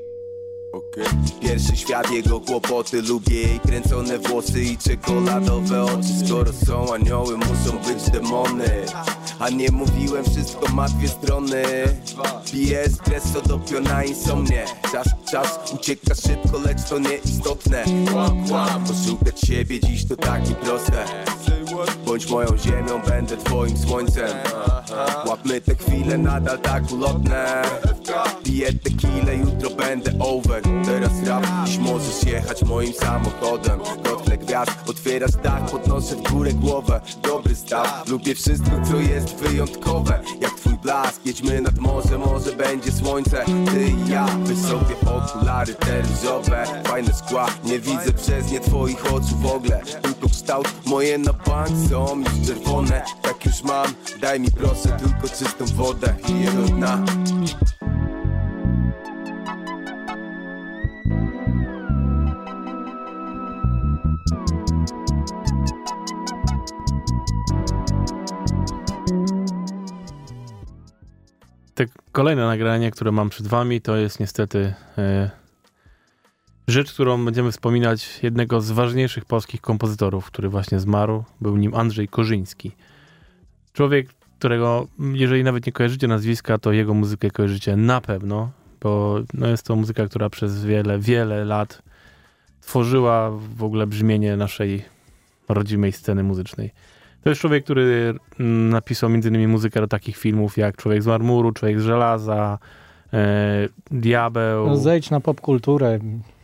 Okej. 0.75 1.05
Pierwszy 1.41 1.77
świat, 1.77 2.11
jego 2.11 2.41
kłopoty 2.41 3.03
Lubię 3.03 3.41
jej 3.41 3.61
kręcone 3.61 4.19
włosy 4.19 4.63
i 4.63 4.79
czekoladowe 4.79 5.85
oczy. 5.85 6.27
Skoro 6.27 6.53
są 6.53 6.95
anioły, 6.95 7.37
muszą 7.37 7.79
być 7.79 8.11
demony. 8.11 8.71
A 9.39 9.51
nie 9.51 9.71
mówiłem, 9.71 10.25
wszystko 10.25 10.73
ma 10.73 10.89
dwie 10.89 11.09
strony. 11.09 11.63
Piję 12.53 12.81
espresso 12.81 13.41
do 13.41 13.59
piona 13.59 14.05
insomnie. 14.05 14.65
Czas, 14.93 15.07
czas 15.31 15.73
ucieka 15.75 16.15
szybko, 16.15 16.59
lecz 16.59 16.89
to 16.89 16.99
nieistotne. 16.99 17.85
Poszukać 18.87 19.41
siebie 19.41 19.81
dziś 19.81 20.09
to 20.09 20.17
takie 20.17 20.55
proste 20.55 21.05
Bądź 22.15 22.31
moją 22.31 22.57
ziemią, 22.59 23.03
będę 23.09 23.37
twoim 23.37 23.79
słońcem. 23.79 24.29
Łapmy 25.27 25.61
te 25.61 25.75
chwile 25.75 26.19
nadal 26.19 26.59
tak 26.59 26.93
ulotne. 26.93 27.63
Piję 28.45 28.73
tequilę, 28.73 29.37
jutro 29.37 29.71
będę 29.71 30.11
over. 30.19 30.63
Teraz 30.85 31.23
rap, 31.27 31.47
dziś 31.65 31.79
możesz 31.79 32.25
jechać 32.25 32.63
moim 32.63 32.93
samochodem. 32.93 33.81
Kotle 34.03 34.39
gwiazd, 34.39 34.71
otwierasz 34.87 35.37
dach, 35.43 35.71
podnoszę 35.71 36.17
w 36.17 36.23
górę 36.23 36.53
głowę. 36.53 37.01
Dobry 37.23 37.55
staw, 37.55 38.09
lubię 38.09 38.35
wszystko 38.35 38.71
co 38.91 38.97
jest 38.97 39.35
wyjątkowe. 39.35 40.21
Jak 40.41 40.51
twój 40.55 40.74
blask, 40.85 41.27
jedźmy 41.27 41.61
nad 41.61 41.79
morze, 41.79 42.19
może 42.19 42.53
będzie 42.53 42.93
słońce. 42.93 43.45
Ty 43.45 43.89
i 43.89 44.11
ja, 44.11 44.27
wysokie 44.27 44.95
okulary 45.01 45.75
te 45.75 46.03
różowe 46.03 46.65
Fajne 46.85 47.13
szkła, 47.15 47.47
nie 47.65 47.79
widzę 47.79 48.13
przez 48.13 48.53
nie 48.53 48.61
twoich 48.61 49.13
oczu 49.15 49.37
w 49.37 49.47
ogóle. 49.47 49.81
Tylko 50.03 50.29
kształt, 50.29 50.69
moje 50.87 51.19
na 51.19 51.33
bank 51.33 51.71
są 51.91 52.19
już 52.19 52.49
czerwone. 52.49 53.03
Tak 53.23 53.47
już 53.47 53.63
mam, 53.63 53.87
daj 54.21 54.41
mi 54.41 54.51
proszę 54.51 54.97
tylko 54.99 55.29
czystą 55.29 55.65
wodę 55.77 56.15
Piję 56.27 56.51
do 56.51 56.63
dna 56.63 57.05
kolejne 72.15 72.47
nagranie, 72.47 72.91
które 72.91 73.13
mam 73.13 73.31
przed 73.31 73.47
wami, 73.47 73.81
to 73.81 73.97
jest 73.97 74.21
niestety 74.21 74.75
e, 74.99 75.31
rzecz, 76.69 76.93
którą 76.93 77.25
będziemy 77.25 77.53
wspominać 77.53 78.21
jednego 78.23 78.61
z 78.61 78.71
ważniejszych 78.71 79.25
polskich 79.25 79.61
kompozytorów, 79.61 80.27
który 80.27 80.49
właśnie 80.49 80.81
zmarł. 80.81 81.25
Był 81.41 81.57
nim 81.57 81.75
Andrzej 81.75 82.09
Korzyński. 82.09 82.73
Człowiek, 83.73 84.09
którego, 84.39 84.87
jeżeli 85.13 85.45
nawet 85.45 85.67
nie 85.67 85.73
kojarzycie 85.73 86.09
nazwiska, 86.09 86.59
to 86.59 86.73
jego 86.73 86.95
muzykę 86.95 87.31
kojarzycie 87.31 87.77
na 87.77 88.01
pewno, 88.01 88.51
bo 88.81 89.21
no 89.35 89.47
jest 89.47 89.63
to 89.63 89.77
muzyka, 89.77 90.07
która 90.07 90.31
przez 90.31 90.65
wiele, 90.65 90.99
wiele 90.99 91.45
lat 91.45 91.83
tworzyła 92.61 93.31
w 93.57 93.65
ogóle 93.65 93.87
brzmienie 93.87 94.37
naszej 94.37 94.85
rodzimej 95.49 95.93
sceny 95.93 96.23
muzycznej. 96.23 96.71
To 97.25 97.31
jest 97.31 97.41
człowiek, 97.41 97.65
który 97.65 98.15
mm, 98.41 98.71
napisał 98.71 99.11
m.in. 99.11 99.49
muzykę 99.49 99.81
do 99.81 99.87
takich 99.87 100.17
filmów 100.17 100.57
jak 100.57 100.77
Człowiek 100.77 101.03
z 101.03 101.07
marmuru, 101.07 101.53
Człowiek 101.53 101.81
z 101.81 101.85
żelaza, 101.85 102.59
e, 103.13 103.69
Diabeł. 103.91 104.67
No, 104.67 104.77
zejdź 104.77 105.11
na 105.11 105.21
popkulturę. 105.21 105.99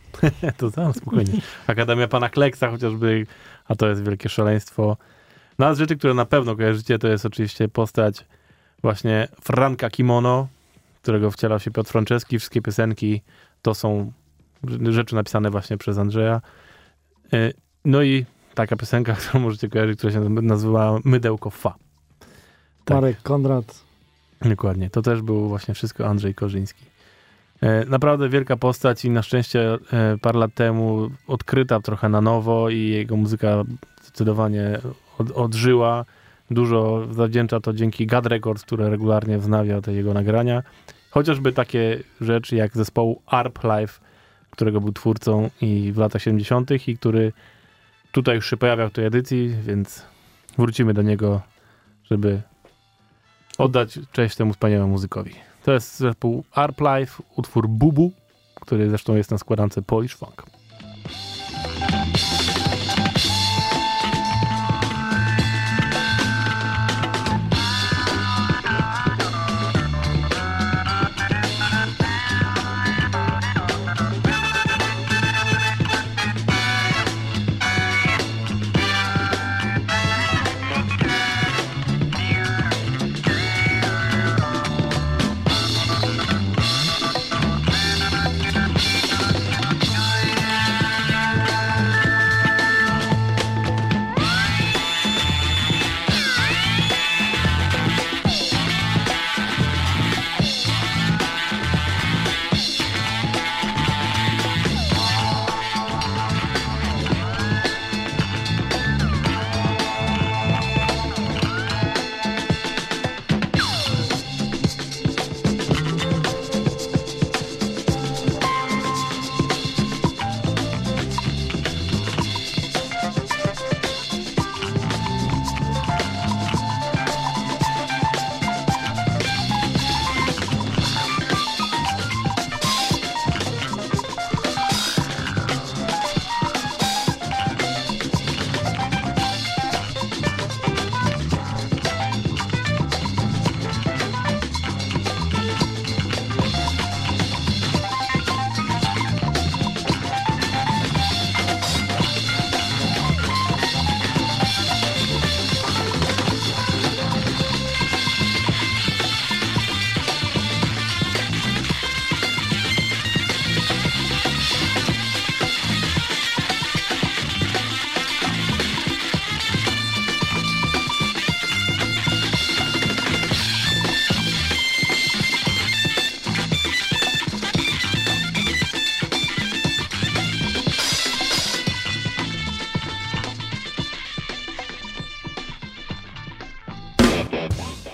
to 0.57 0.71
tam 0.71 0.93
spokojnie. 0.93 1.33
Akademia 1.67 2.07
Pana 2.07 2.29
Kleksa 2.29 2.71
chociażby, 2.71 3.25
a 3.65 3.75
to 3.75 3.87
jest 3.87 4.03
wielkie 4.03 4.29
szaleństwo. 4.29 4.97
No 5.59 5.75
z 5.75 5.77
rzeczy, 5.77 5.97
które 5.97 6.13
na 6.13 6.25
pewno 6.25 6.55
kojarzycie, 6.55 6.99
to 6.99 7.07
jest 7.07 7.25
oczywiście 7.25 7.67
postać 7.67 8.25
właśnie 8.81 9.27
Franka 9.41 9.89
Kimono, 9.89 10.47
którego 11.01 11.31
wcielał 11.31 11.59
się 11.59 11.71
Piotr 11.71 11.91
Franceski. 11.91 12.39
Wszystkie 12.39 12.61
piosenki 12.61 13.21
to 13.61 13.73
są 13.73 14.11
rzeczy 14.89 15.15
napisane 15.15 15.49
właśnie 15.49 15.77
przez 15.77 15.97
Andrzeja. 15.97 16.41
E, 17.33 17.51
No 17.85 18.03
i 18.03 18.25
taka 18.53 18.75
piosenka, 18.75 19.13
którą 19.19 19.39
możecie 19.43 19.69
kojarzyć, 19.69 19.97
która 19.97 20.13
się 20.13 20.29
nazywa 20.29 20.99
Mydełko 21.03 21.49
Fa. 21.49 21.75
Tak. 22.85 22.95
Marek 22.95 23.21
Konrad. 23.21 23.83
Dokładnie. 24.41 24.89
To 24.89 25.01
też 25.01 25.21
był 25.21 25.47
właśnie 25.47 25.73
wszystko 25.73 26.07
Andrzej 26.07 26.35
Korzyński. 26.35 26.85
E, 27.61 27.85
Naprawdę 27.85 28.29
wielka 28.29 28.57
postać 28.57 29.05
i 29.05 29.09
na 29.09 29.21
szczęście 29.21 29.77
e, 29.93 30.17
parę 30.21 30.39
lat 30.39 30.53
temu 30.53 31.09
odkryta 31.27 31.79
trochę 31.79 32.09
na 32.09 32.21
nowo 32.21 32.69
i 32.69 32.87
jego 32.87 33.17
muzyka 33.17 33.63
zdecydowanie 34.03 34.79
od, 35.17 35.31
odżyła. 35.31 36.05
Dużo 36.51 37.07
zawdzięcza 37.11 37.59
to 37.59 37.73
dzięki 37.73 38.07
Gad 38.07 38.25
Records, 38.25 38.63
które 38.63 38.89
regularnie 38.89 39.37
wznawia 39.37 39.81
te 39.81 39.93
jego 39.93 40.13
nagrania. 40.13 40.63
Chociażby 41.09 41.51
takie 41.51 41.99
rzeczy 42.21 42.55
jak 42.55 42.77
zespołu 42.77 43.21
Arp 43.25 43.63
Live, 43.63 44.01
którego 44.49 44.81
był 44.81 44.91
twórcą 44.91 45.49
i 45.61 45.91
w 45.91 45.97
latach 45.97 46.21
70. 46.21 46.87
i 46.87 46.97
który 46.97 47.33
tutaj 48.11 48.35
już 48.35 48.49
się 48.49 48.57
pojawiał 48.57 48.89
w 48.89 48.93
tej 48.93 49.05
edycji, 49.05 49.55
więc 49.63 50.05
wrócimy 50.57 50.93
do 50.93 51.01
niego, 51.01 51.41
żeby 52.11 52.41
oddać 53.57 53.99
cześć 54.11 54.35
temu 54.35 54.53
wspaniałemu 54.53 54.91
muzykowi. 54.91 55.35
To 55.63 55.71
jest 55.73 55.99
zespół 55.99 56.43
Arp 56.51 56.81
Life, 56.81 57.23
utwór 57.35 57.67
Bubu, 57.67 58.11
który 58.55 58.89
zresztą 58.89 59.15
jest 59.15 59.31
na 59.31 59.37
składance 59.37 59.81
Polish 59.81 60.15
Funk. 60.15 60.43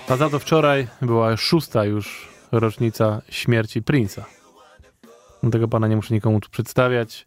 A 0.08 0.16
za 0.16 0.30
to 0.30 0.38
wczoraj 0.38 0.86
była 1.02 1.36
szósta 1.36 1.84
już 1.84 2.28
rocznica 2.52 3.22
śmierci 3.30 3.82
Prince'a. 3.82 4.22
No 5.42 5.50
Tego 5.50 5.68
pana 5.68 5.88
nie 5.88 5.96
muszę 5.96 6.14
nikomu 6.14 6.40
tu 6.40 6.50
przedstawiać. 6.50 7.26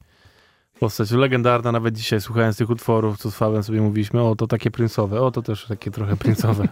Postać 0.80 1.12
legendarna, 1.12 1.72
nawet 1.72 1.96
dzisiaj 1.96 2.22
słuchając 2.22 2.58
tych 2.58 2.70
utworów, 2.70 3.18
co 3.18 3.32
z 3.32 3.36
Fabem 3.36 3.64
sobie 3.64 3.82
mówiliśmy, 3.82 4.22
o 4.22 4.36
to 4.36 4.48
takie 4.48 4.72
princowe, 4.72 5.22
o 5.22 5.32
to 5.32 5.42
też 5.42 5.66
takie 5.66 5.92
trochę 5.92 6.18
princowe. 6.18 6.68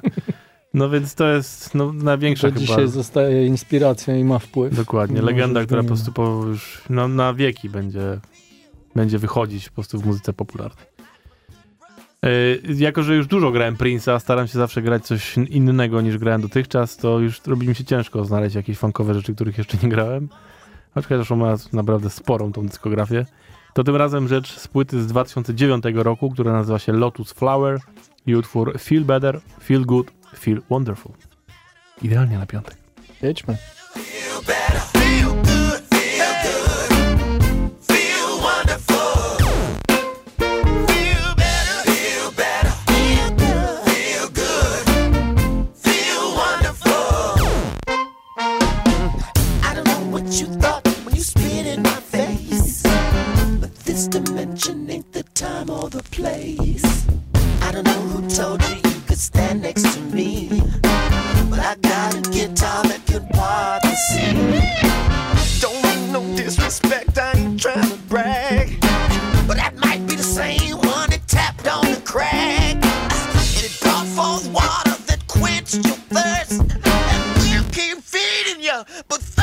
No 0.73 0.89
więc 0.89 1.15
to 1.15 1.27
jest 1.27 1.75
no, 1.75 1.93
największa 1.93 2.47
To 2.47 2.53
chyba... 2.53 2.65
dzisiaj 2.65 2.87
zostaje 2.87 3.45
inspiracją 3.45 4.15
i 4.15 4.23
ma 4.23 4.39
wpływ. 4.39 4.75
Dokładnie, 4.75 5.15
Nie 5.15 5.21
legenda, 5.21 5.65
która 5.65 5.81
po 5.81 5.87
prostu 5.87 6.11
po, 6.11 6.43
już 6.45 6.81
no, 6.89 7.07
na 7.07 7.33
wieki 7.33 7.69
będzie, 7.69 8.19
będzie 8.95 9.19
wychodzić 9.19 9.69
po 9.69 9.75
prostu 9.75 9.99
w 9.99 10.05
muzyce 10.05 10.33
popularnej. 10.33 10.88
Yy, 12.23 12.75
jako, 12.75 13.03
że 13.03 13.15
już 13.15 13.27
dużo 13.27 13.51
grałem 13.51 13.75
Prince'a, 13.75 14.19
staram 14.19 14.47
się 14.47 14.57
zawsze 14.59 14.81
grać 14.81 15.05
coś 15.05 15.37
innego 15.37 16.01
niż 16.01 16.17
grałem 16.17 16.41
dotychczas, 16.41 16.97
to 16.97 17.19
już 17.19 17.41
robi 17.45 17.67
mi 17.67 17.75
się 17.75 17.83
ciężko 17.83 18.25
znaleźć 18.25 18.55
jakieś 18.55 18.77
funkowe 18.77 19.13
rzeczy, 19.13 19.35
których 19.35 19.57
jeszcze 19.57 19.77
nie 19.83 19.89
grałem. 19.89 20.29
Aczkolwiek 20.95 21.25
zresztą 21.25 21.35
ma 21.35 21.55
naprawdę 21.73 22.09
sporą 22.09 22.51
tą 22.51 22.65
dyskografię. 22.65 23.25
To 23.73 23.83
tym 23.83 23.95
razem 23.95 24.27
rzecz 24.27 24.57
z 24.57 24.67
płyty 24.67 25.01
z 25.01 25.07
2009 25.07 25.83
roku, 25.93 26.29
która 26.29 26.53
nazywa 26.53 26.79
się 26.79 26.93
Lotus 26.93 27.31
Flower 27.31 27.79
i 28.27 28.35
utwór 28.35 28.79
Feel 28.79 29.05
Better, 29.05 29.39
Feel 29.63 29.85
Good, 29.85 30.11
Feel 30.37 30.61
Wonderful. 30.69 31.11
Idealnie 32.01 32.37
na 32.37 32.45
piątek. 32.45 32.77
Jedźmy. 33.21 33.57
Feel 33.93 34.41
better, 34.47 34.81
feel 34.81 35.29
good, 35.29 35.88
this 53.99 54.07
dimension 54.07 54.89
ain't 54.89 55.11
the 55.11 55.23
time 55.35 55.69
or 55.69 55.89
the 55.89 56.01
place. 56.03 57.05
I 57.63 57.73
don't 57.73 57.83
know 57.83 58.01
who 58.11 58.29
told 58.29 58.63
you 58.69 58.75
you 58.75 59.01
could 59.07 59.17
stand 59.17 59.61
next 59.61 59.93
to 59.93 59.99
me. 59.99 60.47
But 61.49 61.59
I 61.59 61.75
got 61.81 62.15
a 62.15 62.21
guitar 62.31 62.83
that 62.83 63.01
can 63.05 63.27
part 63.27 63.81
the 63.81 63.95
sea. 64.07 65.59
Don't 65.59 65.83
mean 65.83 66.13
no 66.13 66.21
disrespect, 66.37 67.17
I 67.17 67.33
ain't 67.33 67.59
trying 67.59 67.89
to 67.89 67.97
brag. 68.07 68.79
But 69.45 69.57
that 69.57 69.73
might 69.75 70.07
be 70.07 70.15
the 70.15 70.23
same 70.23 70.77
one 70.77 71.09
that 71.09 71.27
tapped 71.27 71.67
on 71.67 71.91
the 71.91 71.99
crack. 72.05 72.75
And 72.75 73.65
it 73.65 73.77
brought 73.81 74.07
forth 74.07 74.47
water 74.53 74.95
that 75.07 75.27
quenched 75.27 75.85
your 75.85 75.99
thirst. 76.15 76.61
And 76.61 77.21
we'll 77.41 77.69
keep 77.71 78.01
feeding 78.01 78.63
you, 78.63 78.81
but 79.09 79.38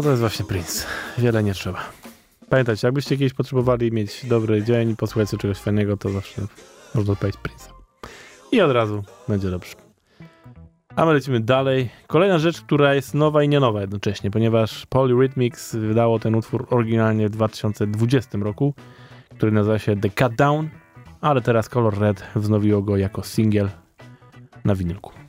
No 0.00 0.04
to 0.04 0.10
jest 0.10 0.20
właśnie 0.20 0.44
Prince. 0.44 0.86
Wiele 1.18 1.42
nie 1.42 1.54
trzeba. 1.54 1.78
Pamiętajcie, 2.48 2.86
jakbyście 2.86 3.16
kiedyś 3.16 3.34
potrzebowali 3.34 3.92
mieć 3.92 4.26
dobry 4.26 4.64
dzień 4.64 4.96
posłuchać 4.96 5.28
sobie 5.28 5.40
czegoś 5.40 5.58
fajnego, 5.58 5.96
to 5.96 6.10
zawsze 6.10 6.42
można 6.94 7.12
odpowiedzieć 7.12 7.40
Prince'a. 7.40 7.72
I 8.52 8.60
od 8.60 8.72
razu 8.72 9.04
będzie 9.28 9.50
dobrze. 9.50 9.74
A 10.96 11.04
my 11.06 11.12
lecimy 11.12 11.40
dalej. 11.40 11.90
Kolejna 12.06 12.38
rzecz, 12.38 12.60
która 12.60 12.94
jest 12.94 13.14
nowa 13.14 13.42
i 13.42 13.48
nie 13.48 13.60
nowa 13.60 13.80
jednocześnie, 13.80 14.30
ponieważ 14.30 14.86
Polyrhythmics 14.86 15.76
wydało 15.76 16.18
ten 16.18 16.34
utwór 16.34 16.66
oryginalnie 16.70 17.28
w 17.28 17.30
2020 17.30 18.38
roku, 18.38 18.74
który 19.36 19.52
nazywa 19.52 19.78
się 19.78 19.96
The 19.96 20.10
Cut 20.10 20.34
Down, 20.34 20.68
ale 21.20 21.40
teraz 21.40 21.68
Color 21.68 21.98
Red 21.98 22.22
wznowiło 22.36 22.82
go 22.82 22.96
jako 22.96 23.22
singiel 23.22 23.68
na 24.64 24.74
winylku. 24.74 25.19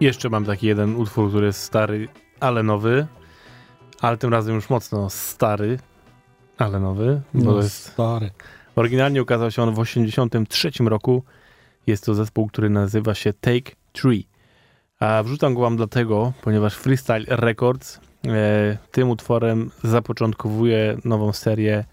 Jeszcze 0.00 0.28
mam 0.28 0.44
taki 0.44 0.66
jeden 0.66 0.96
utwór, 0.96 1.28
który 1.28 1.46
jest 1.46 1.62
stary, 1.62 2.08
ale 2.40 2.62
nowy, 2.62 3.06
ale 4.00 4.16
tym 4.16 4.30
razem 4.30 4.54
już 4.54 4.70
mocno 4.70 5.10
stary, 5.10 5.78
ale 6.58 6.80
nowy, 6.80 7.20
bo 7.34 7.52
No, 7.52 7.56
jest 7.62 7.84
stary. 7.84 8.30
Oryginalnie 8.76 9.22
ukazał 9.22 9.50
się 9.50 9.62
on 9.62 9.70
w 9.70 9.78
1983 9.78 10.84
roku. 10.84 11.24
Jest 11.86 12.04
to 12.04 12.14
zespół, 12.14 12.48
który 12.48 12.70
nazywa 12.70 13.14
się 13.14 13.32
Take 13.32 13.72
Three. 13.92 14.26
A 15.00 15.22
wrzucam 15.22 15.54
go 15.54 15.60
wam 15.60 15.76
dlatego, 15.76 16.32
ponieważ 16.42 16.74
Freestyle 16.74 17.24
Records 17.28 18.00
e, 18.26 18.78
tym 18.90 19.10
utworem 19.10 19.70
zapoczątkowuje 19.84 20.96
nową 21.04 21.32
serię 21.32 21.84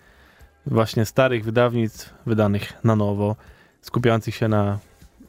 właśnie 0.66 1.06
starych 1.06 1.44
wydawnictw 1.44 2.14
wydanych 2.26 2.74
na 2.84 2.96
nowo, 2.96 3.36
skupiających 3.82 4.36
się 4.36 4.48
na 4.48 4.80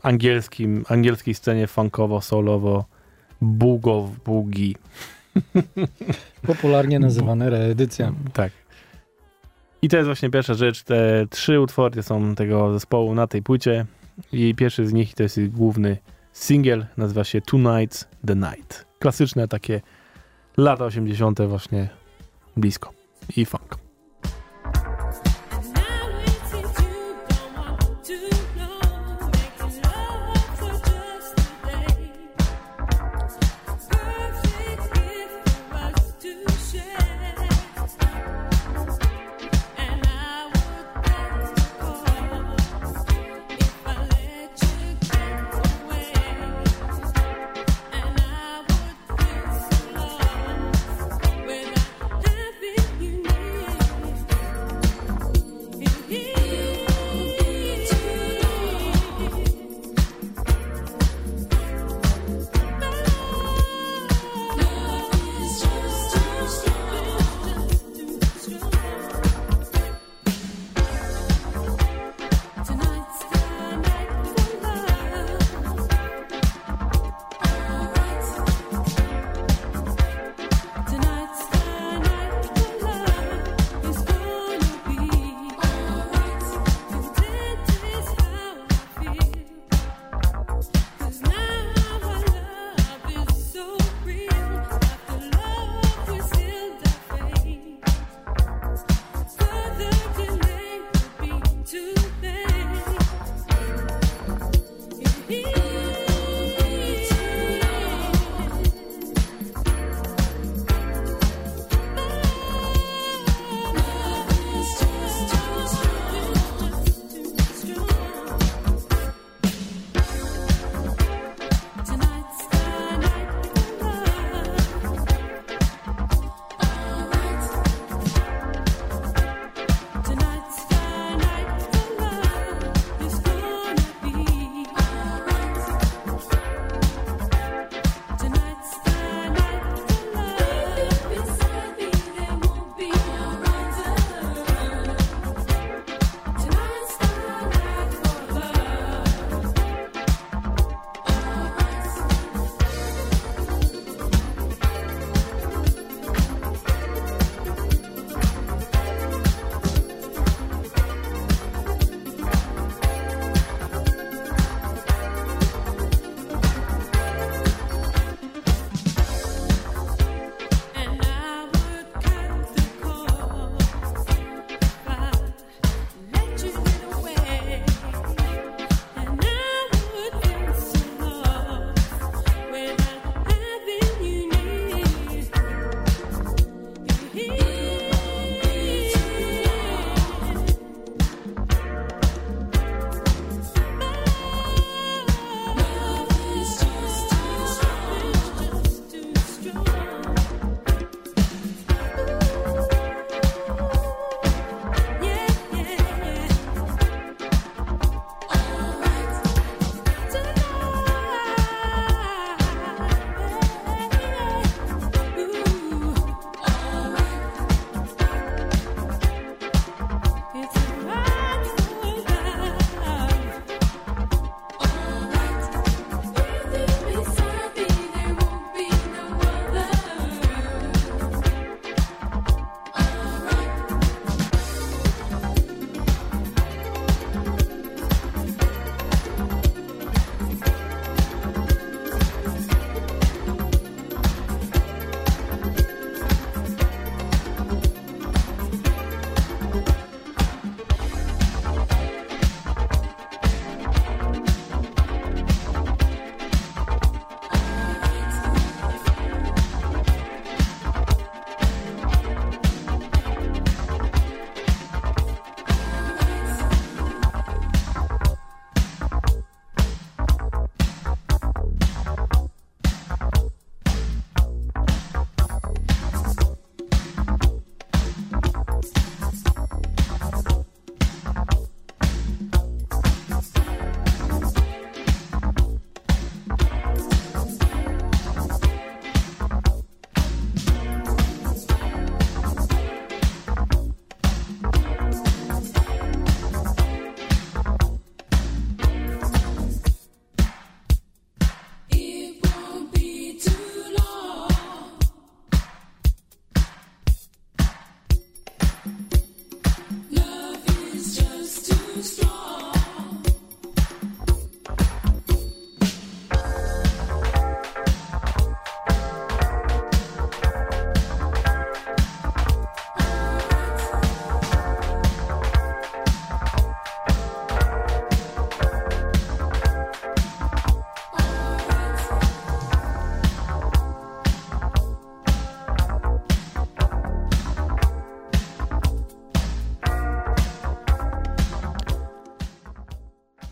angielskim, 0.02 0.84
angielskiej 0.88 1.34
scenie 1.34 1.66
funkowo, 1.66 2.20
solowo, 2.20 2.84
bugo, 3.40 4.10
bugi. 4.24 4.76
Popularnie 6.46 6.98
nazywane 6.98 7.50
reedycja. 7.50 8.12
Tak. 8.32 8.52
I 9.82 9.88
to 9.88 9.96
jest 9.96 10.06
właśnie 10.06 10.30
pierwsza 10.30 10.54
rzecz. 10.54 10.82
Te 10.82 11.26
trzy 11.30 11.60
utwory 11.60 12.02
są 12.02 12.34
tego 12.34 12.72
zespołu 12.72 13.14
na 13.14 13.26
tej 13.26 13.42
płycie. 13.42 13.86
I 14.32 14.54
pierwszy 14.54 14.86
z 14.86 14.92
nich 14.92 15.14
to 15.14 15.22
jest 15.22 15.46
główny 15.46 15.98
singiel, 16.32 16.86
nazywa 16.96 17.24
się 17.24 17.40
Two 17.40 17.58
Nights 17.58 18.08
the 18.26 18.36
Night. 18.36 18.86
Klasyczne 18.98 19.48
takie 19.48 19.80
lata 20.56 20.84
80. 20.84 21.40
właśnie 21.42 21.88
blisko. 22.56 22.92
I 23.36 23.44
funk. 23.44 23.87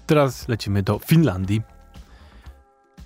Teraz 0.07 0.49
lecimy 0.49 0.83
do 0.83 0.99
Finlandii. 0.99 1.63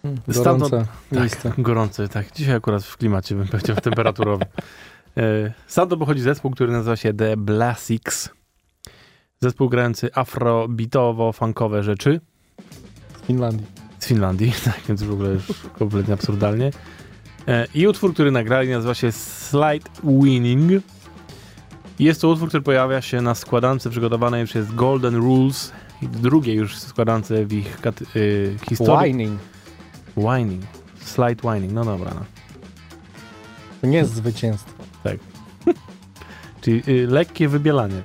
Gorące 0.05 0.41
Stamtąd- 0.41 0.87
miejsce. 1.13 1.53
Gorący, 1.59 2.09
tak. 2.09 2.33
Dzisiaj 2.33 2.55
akurat 2.55 2.85
w 2.85 2.97
klimacie 2.97 3.35
bym 3.35 3.49
powiedział 3.49 3.77
temperaturowym. 3.77 4.49
E, 5.17 5.53
Stamtąd 5.67 6.01
pochodzi 6.01 6.21
zespół, 6.21 6.51
który 6.51 6.73
nazywa 6.73 6.97
się 6.97 7.15
The 7.15 7.37
Blasics. 7.37 8.29
Zespół 9.41 9.69
grający 9.69 10.09
afrobitowo-funkowe 10.15 11.83
rzeczy 11.83 12.21
Z 13.23 13.27
Finlandii. 13.27 13.67
z 13.99 14.07
Finlandii, 14.07 14.53
tak 14.65 14.81
więc 14.89 15.03
w 15.03 15.13
ogóle 15.13 15.31
już 15.31 15.43
kompletnie 15.79 16.15
absurdalnie. 16.15 16.71
E, 17.49 17.67
I 17.75 17.87
utwór, 17.87 18.15
który 18.15 18.31
nagrali 18.31 18.69
nazywa 18.71 18.95
się 18.95 19.13
Slide 19.13 19.91
Winning. 20.05 20.83
Jest 21.99 22.21
to 22.21 22.29
utwór, 22.29 22.49
który 22.49 22.63
pojawia 22.63 23.01
się 23.03 23.21
na 23.21 23.35
składance 23.35 23.91
przygotowanej 23.91 24.45
przez 24.47 24.73
Golden 24.75 25.15
Rules, 25.17 25.73
i 26.03 26.09
drugiej 26.09 26.57
już 26.57 26.79
składance 26.79 27.45
w 27.45 27.53
ich 27.53 27.79
y, 28.17 28.57
historii. 28.69 29.13
Whining. 29.13 29.41
Whining. 30.17 30.63
Slide 31.05 31.49
whining, 31.51 31.73
no 31.73 31.85
dobra. 31.85 32.11
No. 32.15 32.25
To 33.81 33.87
nie 33.87 33.99
jest 33.99 34.15
zwycięstwo. 34.15 34.73
Czyli 36.61 36.83
y, 36.89 37.07
lekkie 37.07 37.49
wybielanie. 37.49 38.03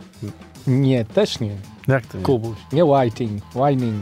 Nie, 0.68 1.06
też 1.06 1.40
nie. 1.40 1.56
Jak 1.88 2.06
to 2.06 2.18
nie? 2.18 2.24
Kubuś. 2.24 2.58
Nie 2.74 2.86
whiting. 2.86 3.44
Whining. 3.56 3.96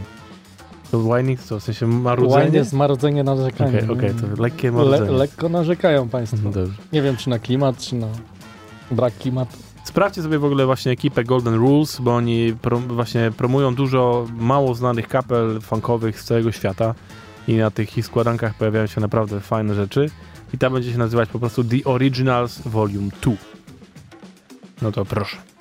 To 0.92 1.00
whining 1.00 1.42
to 1.42 1.60
w 1.60 1.64
sensie 1.64 1.88
marudzenie? 1.88 2.58
jest 2.58 2.74
marudzenie, 2.74 3.24
narzekanie. 3.24 3.78
Okej, 3.78 3.90
okej, 3.90 4.14
to 4.14 4.42
lekkie 4.42 4.68
Le, 4.72 4.74
marudzenie. 4.78 5.12
lekko 5.12 5.50
narzekają 5.50 6.10
państwo. 6.10 6.50
Dobrze. 6.50 6.74
Nie 6.94 7.02
wiem, 7.02 7.18
czy 7.18 7.30
na 7.30 7.40
klimat, 7.40 7.78
czy 7.78 7.96
na 7.96 8.08
brak 8.92 9.18
klimatu. 9.18 9.58
Sprawdźcie 9.84 10.22
sobie 10.22 10.40
w 10.40 10.46
ogóle 10.46 10.66
właśnie 10.66 10.92
ekipę 10.92 11.24
Golden 11.24 11.54
Rules, 11.54 12.02
bo 12.02 12.16
oni 12.16 12.56
pro, 12.62 12.80
właśnie 12.80 13.32
promują 13.38 13.76
dużo 13.76 14.28
mało 14.38 14.76
znanych 14.76 15.08
kapel 15.08 15.62
funkowych 15.62 16.22
z 16.22 16.26
całego 16.26 16.52
świata 16.52 16.96
i 17.48 17.56
na 17.56 17.72
tych 17.72 17.98
ich 17.98 18.06
składankach 18.06 18.54
pojawiają 18.54 18.88
się 18.88 19.02
naprawdę 19.02 19.40
fajne 19.40 19.76
rzeczy 19.76 20.10
i 20.54 20.58
ta 20.58 20.70
będzie 20.70 20.92
się 20.92 20.98
nazywać 20.98 21.30
po 21.30 21.40
prostu 21.40 21.64
The 21.64 21.84
Originals 21.86 22.62
Volume 22.66 23.10
2. 23.22 23.34
No 24.82 24.92
to 24.92 25.06
proszę. 25.06 25.53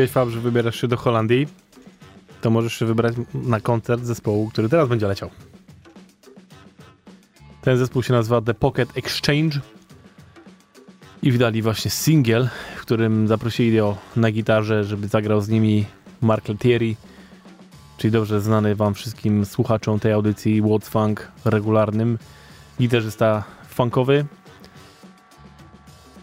Mówiłeś, 0.00 0.12
Fab, 0.12 0.28
że 0.28 0.40
wybierasz 0.40 0.80
się 0.80 0.88
do 0.88 0.96
Holandii. 0.96 1.46
To 2.40 2.50
możesz 2.50 2.74
się 2.74 2.86
wybrać 2.86 3.14
na 3.34 3.60
koncert 3.60 4.04
zespołu, 4.04 4.48
który 4.48 4.68
teraz 4.68 4.88
będzie 4.88 5.06
leciał. 5.06 5.30
Ten 7.60 7.78
zespół 7.78 8.02
się 8.02 8.12
nazywa 8.12 8.40
The 8.40 8.54
Pocket 8.54 8.96
Exchange 8.96 9.60
i 11.22 11.32
wydali 11.32 11.62
właśnie 11.62 11.90
singiel, 11.90 12.48
w 12.76 12.80
którym 12.80 13.28
zaprosili 13.28 13.76
go 13.76 13.96
na 14.16 14.30
gitarze, 14.30 14.84
żeby 14.84 15.08
zagrał 15.08 15.40
z 15.40 15.48
nimi 15.48 15.84
Mark 16.20 16.48
Letieri, 16.48 16.96
czyli 17.98 18.10
dobrze 18.10 18.40
znany 18.40 18.74
wam 18.74 18.94
wszystkim 18.94 19.44
słuchaczom 19.44 20.00
tej 20.00 20.12
audycji 20.12 20.62
What's 20.62 20.88
Funk 20.90 21.28
regularnym, 21.44 22.18
gitarzysta 22.80 23.44
funkowy. 23.68 24.24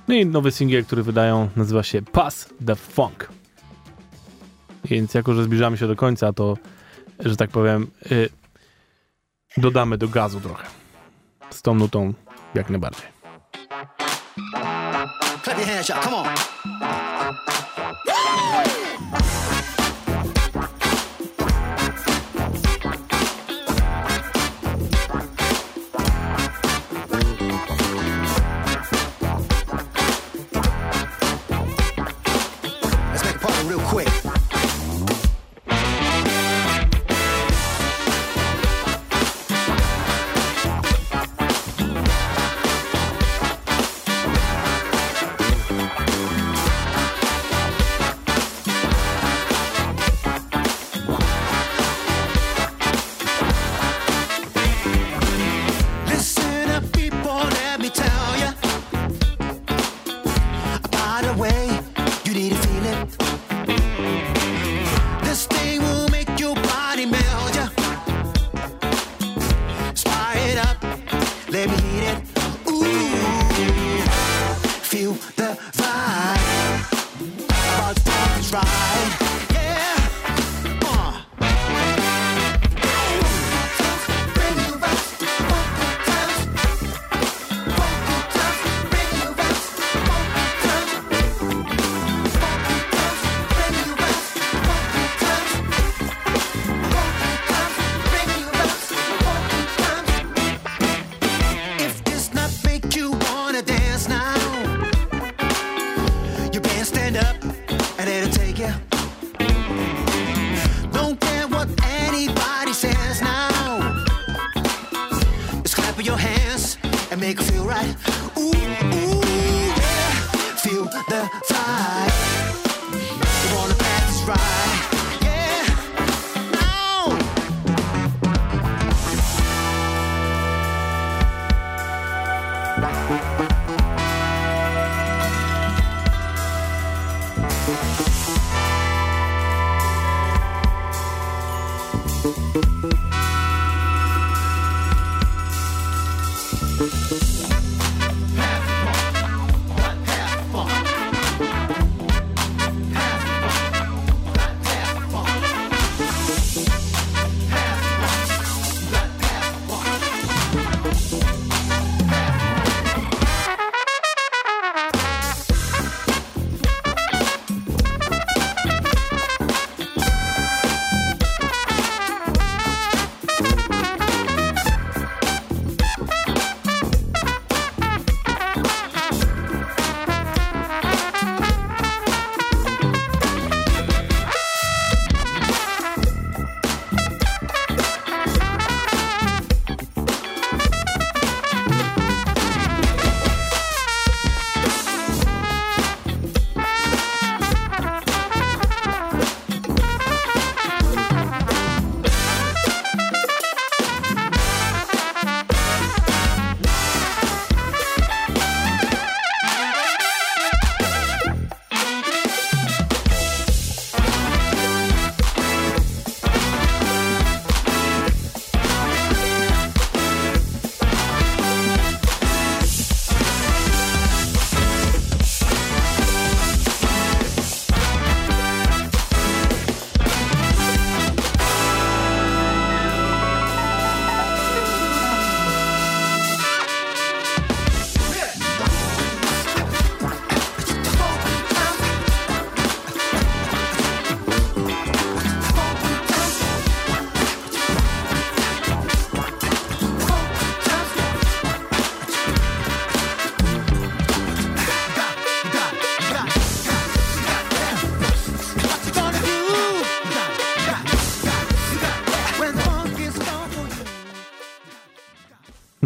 No 0.08 0.16
i 0.16 0.26
nowy 0.26 0.52
singiel, 0.52 0.86
który 0.86 1.04
wydają, 1.04 1.50
nazywa 1.56 1.84
się 1.84 2.02
Pass 2.02 2.50
the 2.66 2.76
Funk. 2.76 3.37
Więc 4.90 5.14
jako, 5.14 5.34
że 5.34 5.44
zbliżamy 5.44 5.78
się 5.78 5.88
do 5.88 5.96
końca, 5.96 6.34
to, 6.34 6.58
że 7.20 7.36
tak 7.36 7.50
powiem, 7.50 7.88
y, 8.12 8.30
dodamy 9.58 9.98
do 9.98 10.08
gazu 10.08 10.40
trochę. 10.40 10.68
Z 11.50 11.62
tą 11.62 11.74
nutą 11.74 12.14
jak 12.54 12.70
najbardziej. 12.70 13.08
Clap 15.44 15.58
your 15.58 15.68
hands, 15.68 15.90
y'all. 15.90 16.04
Come 16.04 16.16
on. 16.16 16.28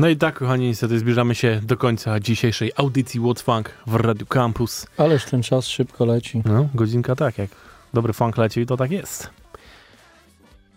No 0.02 0.10
i 0.10 0.18
tak, 0.18 0.36
kochani, 0.36 0.68
niestety 0.68 1.00
zbliżamy 1.00 1.36
się 1.36 1.60
do 1.64 1.78
końca 1.78 2.20
dzisiejszej 2.20 2.72
audycji 2.76 3.22
What's 3.22 3.44
Funk 3.44 3.70
w 3.88 3.96
Radio 3.96 4.26
Campus. 4.26 4.88
Ależ 4.98 5.26
ten 5.26 5.44
czas 5.44 5.68
szybko 5.68 6.06
leci. 6.06 6.42
No, 6.46 6.70
godzinka 6.76 7.16
tak, 7.16 7.38
jak 7.38 7.50
dobry 7.94 8.14
funk 8.14 8.38
leci, 8.38 8.66
to 8.66 8.78
tak 8.78 8.92
jest. 8.92 9.30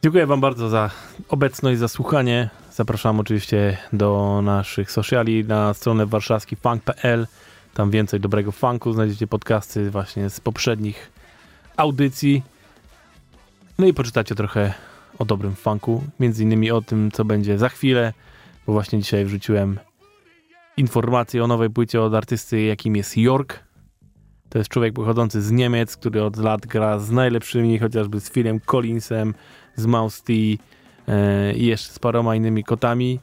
Dziękuję 0.02 0.26
wam 0.26 0.40
bardzo 0.40 0.68
za 0.68 0.90
obecność, 1.28 1.78
za 1.78 1.88
słuchanie. 1.88 2.50
Zapraszam 2.72 3.20
oczywiście 3.20 3.78
do 3.92 4.40
naszych 4.42 4.90
sociali 4.90 5.44
na 5.44 5.74
stronę 5.74 6.06
warszawskifunk.pl. 6.06 7.26
Tam 7.74 7.90
więcej 7.90 8.20
dobrego 8.20 8.52
funku, 8.52 8.92
znajdziecie 8.92 9.26
podcasty 9.26 9.90
właśnie 9.90 10.30
z 10.30 10.40
poprzednich 10.40 11.10
audycji. 11.76 12.42
No 13.78 13.86
i 13.86 13.94
poczytacie 13.94 14.34
trochę 14.34 14.74
o 15.18 15.24
dobrym 15.24 15.54
funku, 15.54 16.04
między 16.20 16.42
innymi 16.42 16.70
o 16.70 16.82
tym, 16.82 17.10
co 17.10 17.24
będzie 17.24 17.58
za 17.58 17.68
chwilę, 17.68 18.12
bo 18.66 18.72
właśnie 18.72 18.98
dzisiaj 18.98 19.24
wrzuciłem 19.24 19.78
informację 20.76 21.44
o 21.44 21.46
nowej 21.46 21.70
płycie 21.70 22.02
od 22.02 22.14
artysty, 22.14 22.62
jakim 22.62 22.96
jest 22.96 23.16
York. 23.16 23.64
To 24.48 24.58
jest 24.58 24.70
człowiek 24.70 24.94
pochodzący 24.94 25.42
z 25.42 25.50
Niemiec, 25.50 25.96
który 25.96 26.22
od 26.22 26.36
lat 26.36 26.66
gra 26.66 26.98
z 26.98 27.10
najlepszymi, 27.10 27.78
chociażby 27.78 28.20
z 28.20 28.30
Philem 28.30 28.60
Collinsem, 28.60 29.34
z 29.76 29.86
Mouse 29.86 30.22
T 30.22 30.32
e, 30.32 31.52
i 31.54 31.66
jeszcze 31.66 31.92
z 31.92 31.98
paroma 31.98 32.36
innymi 32.36 32.64
kotami. 32.64 33.20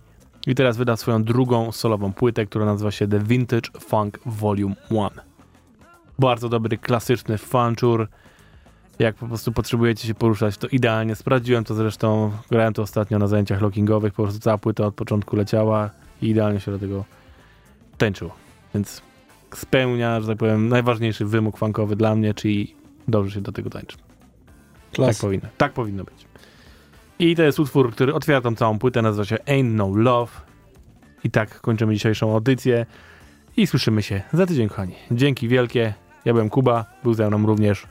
I 0.48 0.56
teraz 0.56 0.78
wyda 0.78 0.98
swoją 0.98 1.24
drugą 1.24 1.72
solową 1.72 2.14
płytę, 2.14 2.46
która 2.46 2.66
nazywa 2.66 2.92
się 2.92 3.08
The 3.08 3.20
Vintage 3.20 3.70
Funk 3.80 4.20
Volume 4.26 4.76
1. 4.92 5.10
Bardzo 6.20 6.50
dobry, 6.50 6.78
klasyczny 6.78 7.38
funchur. 7.38 8.08
Jak 9.00 9.16
po 9.16 9.28
prostu 9.28 9.52
potrzebujecie 9.52 10.08
się 10.08 10.14
poruszać, 10.14 10.58
to 10.58 10.68
idealnie. 10.68 11.16
Sprawdziłem 11.16 11.64
to 11.64 11.76
zresztą, 11.76 12.32
grałem 12.50 12.74
to 12.74 12.82
ostatnio 12.82 13.20
na 13.20 13.28
zajęciach 13.28 13.62
lockingowych, 13.62 14.14
po 14.14 14.24
prostu 14.24 14.40
cała 14.40 14.58
płyta 14.58 14.86
od 14.86 14.96
początku 14.96 15.36
leciała 15.36 15.90
i 16.22 16.30
idealnie 16.30 16.60
się 16.60 16.72
do 16.72 16.80
tego 16.80 17.06
tańczyło. 17.98 18.36
Więc 18.76 19.02
spełnia, 19.56 20.22
że 20.22 20.28
tak 20.28 20.38
powiem, 20.38 20.70
najważniejszy 20.70 21.26
wymóg 21.26 21.58
funkowy 21.58 21.96
dla 21.96 22.16
mnie, 22.16 22.34
czyli 22.34 22.76
dobrze 23.08 23.36
się 23.36 23.42
do 23.42 23.52
tego 23.52 23.70
tańczy. 23.70 23.98
Tak 24.92 25.18
powinno, 25.22 25.48
tak 25.58 25.74
powinno 25.74 26.04
być. 26.04 26.28
I 27.20 27.36
to 27.36 27.44
jest 27.44 27.60
utwór, 27.60 27.92
który 27.92 28.14
otwiera 28.14 28.42
tą 28.42 28.56
całą 28.56 28.80
płytę, 28.80 29.02
nazywa 29.02 29.26
się 29.26 29.36
Ain't 29.36 29.74
No 29.74 29.96
Love. 29.96 30.32
I 31.24 31.32
tak 31.32 31.62
kończymy 31.62 31.94
dzisiejszą 31.94 32.34
audycję 32.34 32.86
i 33.58 33.68
słyszymy 33.68 34.04
się 34.04 34.22
za 34.34 34.46
tydzień, 34.46 34.70
kochani. 34.70 34.94
Dzięki 35.12 35.48
wielkie. 35.48 35.94
Ja 36.26 36.34
byłem 36.34 36.50
Kuba, 36.50 36.86
był 37.04 37.14
ze 37.14 37.28
mną 37.28 37.46
również. 37.46 37.88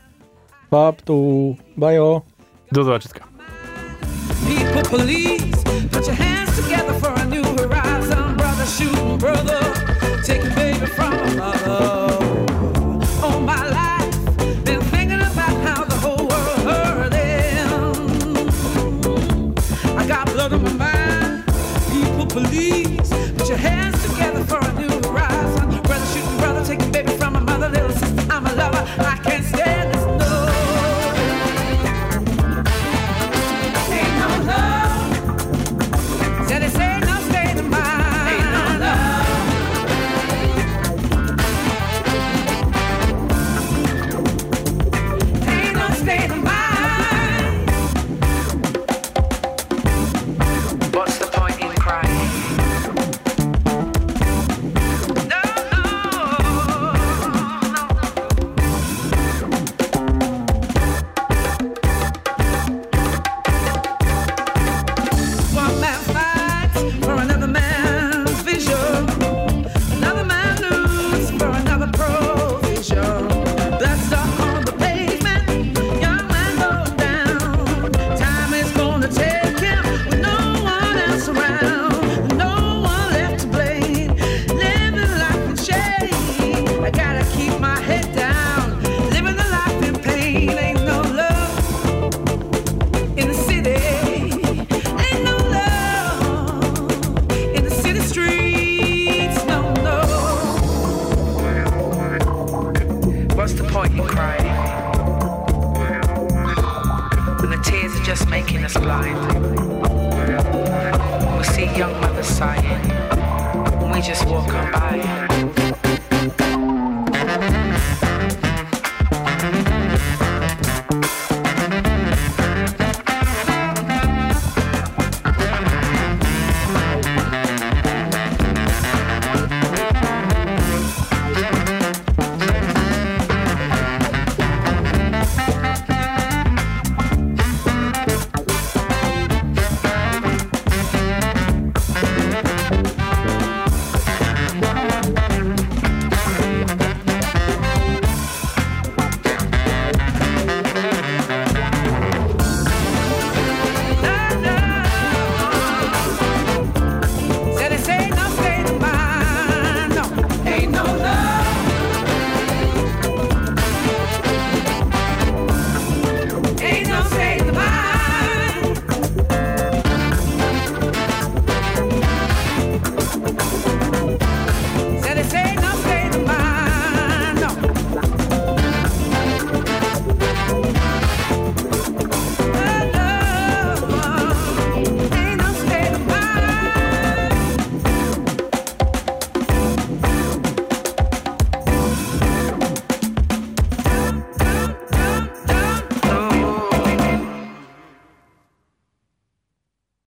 Pap 0.70 1.02
tu, 1.02 1.56
bajo. 1.76 2.04
Oh. 2.04 2.22
Do 2.72 2.84
zobaczyska. 2.84 3.24
People, 4.46 4.82
please 4.82 5.64
put 5.90 6.06
your 6.06 6.14
hands 6.14 6.54
together 6.54 6.94
for 6.94 7.10
a 7.20 7.24
new 7.26 7.42
horizon. 7.42 8.36
Brother 8.36 8.66
shooting 8.66 9.18
brother, 9.18 9.60
taking 10.24 10.54
baby 10.54 10.86
from 10.86 11.12
another. 11.12 11.70
All 11.70 11.99